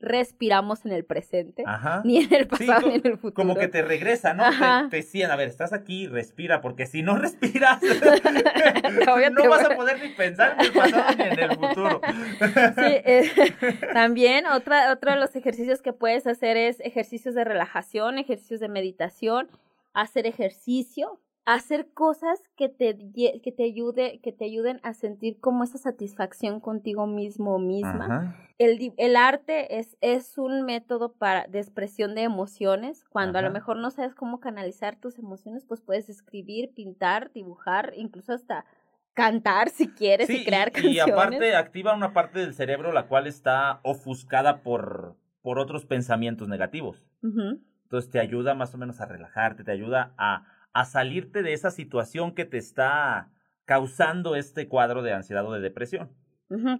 [0.00, 1.62] respiramos en el presente,
[2.02, 3.34] ni en el pasado ni en el futuro.
[3.34, 4.44] Como que te regresa, ¿no?
[4.88, 7.80] Te, decían, a ver, estás aquí, respira, porque si no respiras,
[9.32, 12.00] no vas a poder ni pensar en el pasado ni en el futuro.
[12.40, 13.30] sí, eh,
[13.92, 18.68] también otra, otro de los ejercicios que puedes hacer es ejercicios de relajación, ejercicios de
[18.68, 19.48] meditación,
[19.92, 25.64] hacer ejercicio, hacer cosas que te, que te, ayude, que te ayuden a sentir como
[25.64, 28.36] esa satisfacción contigo mismo o misma.
[28.58, 33.04] El, el, arte es, es un método para, de expresión de emociones.
[33.08, 37.94] Cuando a lo mejor no sabes cómo canalizar tus emociones, pues puedes escribir, pintar, dibujar,
[37.96, 38.64] incluso hasta
[39.14, 40.96] cantar si quieres y crear canciones.
[40.96, 46.48] Y aparte activa una parte del cerebro la cual está ofuscada por, por otros pensamientos
[46.48, 47.02] negativos.
[47.90, 51.72] Entonces te ayuda más o menos a relajarte, te ayuda a, a salirte de esa
[51.72, 53.32] situación que te está
[53.64, 56.08] causando este cuadro de ansiedad o de depresión.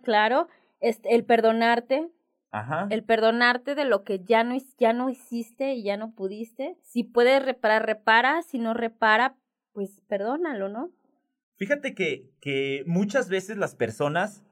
[0.05, 0.47] claro,
[0.79, 2.13] este, el perdonarte,
[2.53, 2.87] Ajá.
[2.91, 6.77] El perdonarte de lo que ya no, ya no hiciste y ya no pudiste.
[6.83, 8.43] Si puedes reparar, repara.
[8.43, 9.37] Si no repara,
[9.73, 10.91] pues perdónalo, ¿no?
[11.57, 14.43] Fíjate que, que muchas veces las personas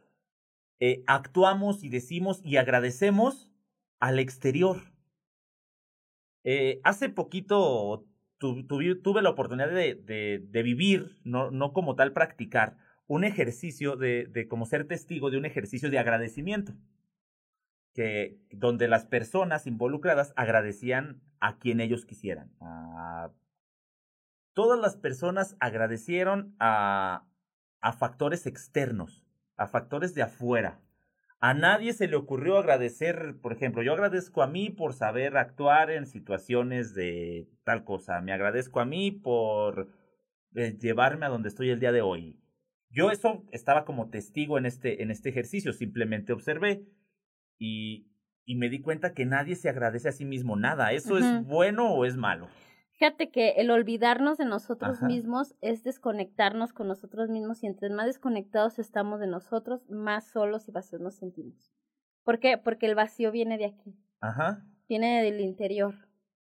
[0.79, 3.51] eh, actuamos y decimos y agradecemos
[3.99, 4.93] al exterior.
[6.45, 8.07] Eh, hace poquito
[8.39, 12.77] tuve la oportunidad de, vivir, no, como tal practicar,
[13.07, 16.75] un ejercicio de, como ser testigo de un ejercicio de agradecimiento,
[17.95, 22.53] que, donde las personas involucradas agradecían a quien ellos quisieran.
[24.53, 27.25] todas las personas agradecieron a
[27.99, 29.25] factores externos,
[29.57, 30.81] a factores de afuera.
[31.41, 35.91] A nadie se le ocurrió agradecer, por ejemplo, yo agradezco a mí por saber actuar
[35.91, 39.89] en situaciones de tal cosa, me agradezco a mí por
[40.57, 42.41] eh, llevarme a donde estoy el día de hoy.
[42.91, 46.83] Yo eso estaba como testigo en este, en este ejercicio, simplemente observé
[47.57, 48.11] y,
[48.45, 50.93] y me di cuenta que nadie se agradece a sí mismo nada.
[50.93, 52.49] ¿Eso es bueno o es malo?
[52.99, 58.07] Fíjate que el olvidarnos de nosotros mismos es desconectarnos con nosotros mismos y entre más
[58.07, 61.73] desconectados estamos de nosotros, más solos y vacíos nos sentimos.
[62.25, 62.59] ¿Por qué?
[62.59, 63.95] Porque el vacío viene de aquí.
[64.21, 64.67] Ajá.
[64.89, 65.95] Viene del interior,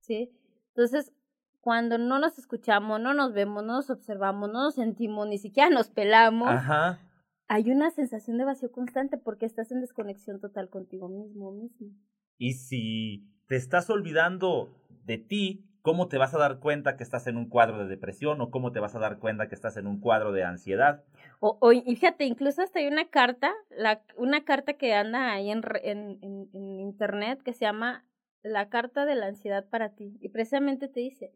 [0.01, 0.33] ¿sí?
[0.75, 1.13] Entonces,
[1.61, 5.71] cuando no nos escuchamos, no nos vemos, no nos observamos, no nos sentimos, ni siquiera
[5.71, 6.99] nos pelamos, Ajá.
[7.47, 11.91] hay una sensación de vacío constante porque estás en desconexión total contigo mismo mismo.
[12.39, 14.75] Y si te estás olvidando
[15.05, 18.41] de ti, ¿Cómo te vas a dar cuenta que estás en un cuadro de depresión
[18.41, 21.05] o cómo te vas a dar cuenta que estás en un cuadro de ansiedad?
[21.41, 25.51] O, o y fíjate, incluso hasta hay una carta, la, una carta que anda ahí
[25.51, 26.19] en, en,
[26.53, 28.05] en, internet que se llama
[28.43, 30.19] la carta de la ansiedad para ti.
[30.21, 31.33] Y precisamente te dice,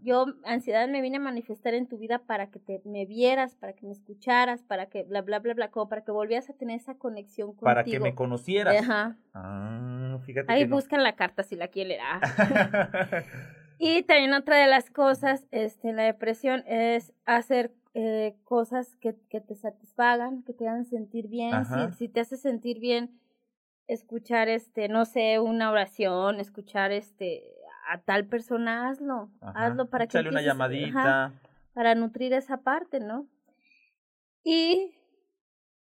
[0.00, 3.74] yo ansiedad me vine a manifestar en tu vida para que te me vieras, para
[3.74, 6.76] que me escucharas, para que bla, bla, bla, bla, como para que volvieras a tener
[6.76, 7.64] esa conexión contigo.
[7.64, 8.82] Para que me conocieras.
[8.82, 9.18] Ajá.
[9.34, 12.00] Ah, fíjate Ahí buscan la carta si la quieren.
[12.02, 12.20] Ah.
[13.84, 19.40] Y también otra de las cosas, este, la depresión es hacer eh, cosas que, que,
[19.40, 21.64] te satisfagan, que te hagan sentir bien.
[21.64, 23.18] Si, si, te hace sentir bien,
[23.88, 27.42] escuchar, este, no sé, una oración, escuchar, este,
[27.90, 30.16] a tal persona, hazlo, hazlo para que...
[30.16, 31.32] una llamadita.
[31.74, 33.26] para nutrir esa parte, ¿no?
[34.44, 34.94] Y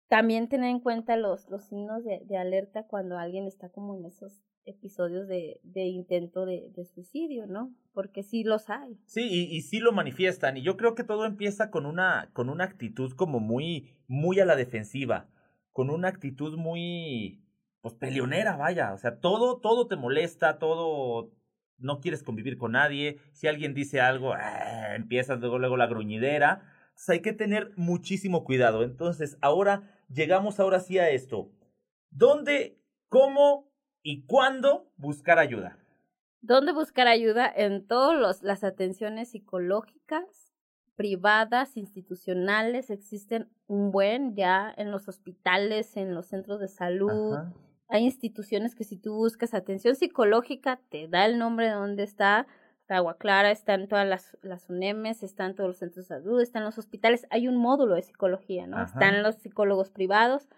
[0.06, 4.04] también tener en cuenta los, los signos de, de alerta cuando alguien está como en
[4.04, 7.74] esos episodios de, de intento de, de, suicidio, ¿no?
[7.92, 8.98] Porque sí los hay.
[9.06, 10.56] Sí, y, y, sí lo manifiestan.
[10.56, 14.44] Y yo creo que todo empieza con una, con una actitud como muy, muy a
[14.44, 15.28] la defensiva,
[15.72, 17.42] con una actitud muy,
[17.80, 18.92] pues, peleonera, vaya.
[18.92, 21.32] O sea, todo, todo te molesta, todo,
[21.78, 23.18] no quieres convivir con nadie.
[23.32, 24.94] Si alguien dice algo, ¡ah!
[24.94, 26.62] empiezas luego, luego la gruñidera.
[26.88, 28.82] Entonces hay que tener muchísimo cuidado.
[28.82, 31.50] Entonces, ahora llegamos ahora sí a esto.
[32.10, 33.67] ¿Dónde, cómo
[34.10, 35.76] ¿Y cuándo buscar ayuda?
[36.40, 37.46] ¿Dónde buscar ayuda?
[37.54, 40.54] En todas las atenciones psicológicas,
[40.96, 47.36] privadas, institucionales, existen un buen ya en los hospitales, en los centros de salud.
[47.88, 52.46] Hay instituciones que si tú buscas atención psicológica, te da el nombre de dónde está.
[52.80, 56.64] Está Agua Clara, están todas las, las UNEMES, están todos los centros de salud, están
[56.64, 57.26] los hospitales.
[57.28, 58.82] Hay un módulo de psicología, ¿no?
[58.82, 60.48] Están los psicólogos privados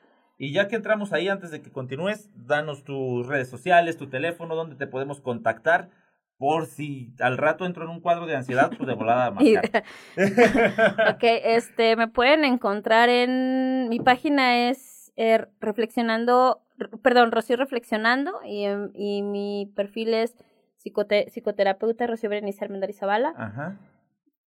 [0.42, 4.54] y ya que entramos ahí, antes de que continúes, danos tus redes sociales, tu teléfono,
[4.56, 5.90] donde te podemos contactar
[6.38, 9.30] por si al rato entro en un cuadro de ansiedad, pues de volada a
[11.14, 16.62] ok, este, me pueden encontrar en mi página es eh, reflexionando,
[17.02, 18.64] perdón, Rocío Reflexionando y,
[18.94, 20.34] y mi perfil es
[20.82, 23.34] psicote- psicoterapeuta Rocío Berenice Armendariz Zavala.
[23.36, 23.76] Ajá.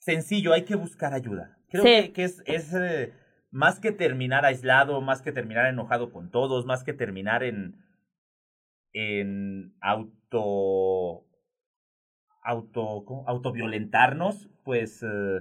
[0.00, 1.56] sencillo, hay que buscar ayuda.
[1.68, 1.88] Creo Sí.
[2.08, 3.12] que, que es, es eh,
[3.50, 7.76] más que terminar aislado, más que terminar enojado con todos, más que terminar en,
[8.92, 11.24] en auto,
[12.42, 15.40] auto, autoviolentarnos, pues eh,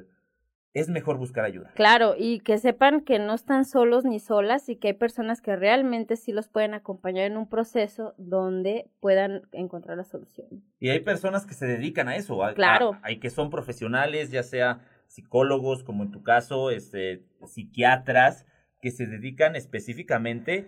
[0.74, 1.72] es mejor buscar ayuda.
[1.76, 5.56] Claro, y que sepan que no están solos ni solas y que hay personas que
[5.56, 10.48] realmente sí los pueden acompañar en un proceso donde puedan encontrar la solución.
[10.80, 12.98] Y hay personas que se dedican a eso, a- a- Claro.
[13.02, 18.46] hay que son profesionales, ya sea psicólogos, como en tu caso, este, psiquiatras,
[18.82, 20.68] que se dedican específicamente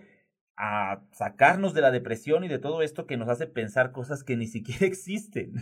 [0.54, 4.36] a sacarnos de la depresión y de todo esto que nos hace pensar cosas que
[4.36, 5.54] ni siquiera existen.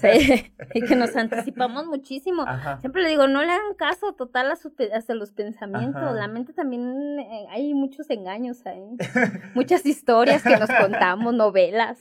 [0.00, 2.42] Sí, y que nos anticipamos muchísimo.
[2.42, 2.80] Ajá.
[2.80, 6.02] Siempre le digo, no le hagan caso total a, pe- hacia los pensamientos.
[6.02, 6.12] Ajá.
[6.12, 8.82] La mente también eh, hay muchos engaños ahí.
[9.54, 11.98] Muchas historias que nos contamos, novelas.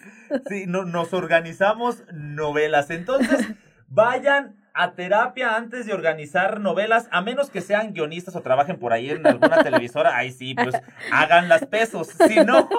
[0.50, 2.90] Sí, no, nos organizamos novelas.
[2.90, 3.54] Entonces,
[3.88, 8.94] vayan a terapia antes de organizar novelas, a menos que sean guionistas o trabajen por
[8.94, 10.16] ahí en alguna televisora.
[10.16, 10.76] Ahí sí, pues
[11.12, 12.10] hagan las pesos.
[12.28, 12.70] Si no,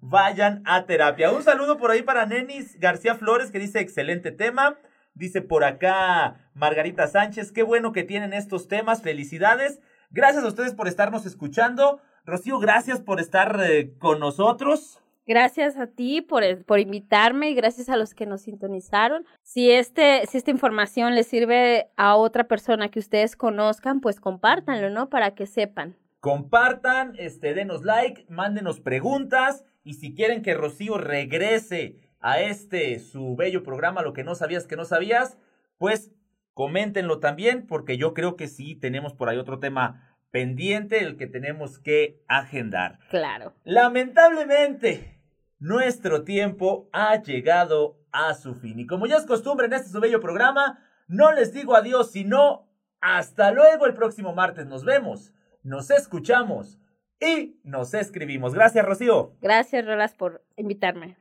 [0.00, 1.30] vayan a terapia.
[1.30, 4.76] Un saludo por ahí para Nenis García Flores, que dice excelente tema.
[5.14, 9.02] Dice por acá Margarita Sánchez, qué bueno que tienen estos temas.
[9.02, 9.80] Felicidades.
[10.10, 12.00] Gracias a ustedes por estarnos escuchando.
[12.24, 15.00] Rocío, gracias por estar eh, con nosotros.
[15.30, 19.24] Gracias a ti por, por invitarme y gracias a los que nos sintonizaron.
[19.44, 24.90] Si, este, si esta información les sirve a otra persona que ustedes conozcan, pues compártanlo,
[24.90, 25.08] ¿no?
[25.08, 25.94] Para que sepan.
[26.18, 33.36] Compartan, este, denos like, mándenos preguntas y si quieren que Rocío regrese a este su
[33.36, 35.38] bello programa, lo que no sabías que no sabías,
[35.78, 36.10] pues
[36.54, 41.28] coméntenlo también porque yo creo que sí tenemos por ahí otro tema pendiente, el que
[41.28, 42.98] tenemos que agendar.
[43.10, 43.54] Claro.
[43.62, 45.19] Lamentablemente,
[45.60, 48.80] nuestro tiempo ha llegado a su fin.
[48.80, 52.68] Y como ya es costumbre en este su bello programa, no les digo adiós, sino
[53.00, 54.66] hasta luego el próximo martes.
[54.66, 55.32] Nos vemos,
[55.62, 56.78] nos escuchamos
[57.20, 58.54] y nos escribimos.
[58.54, 59.36] Gracias, Rocío.
[59.40, 61.16] Gracias, Rolas, por invitarme.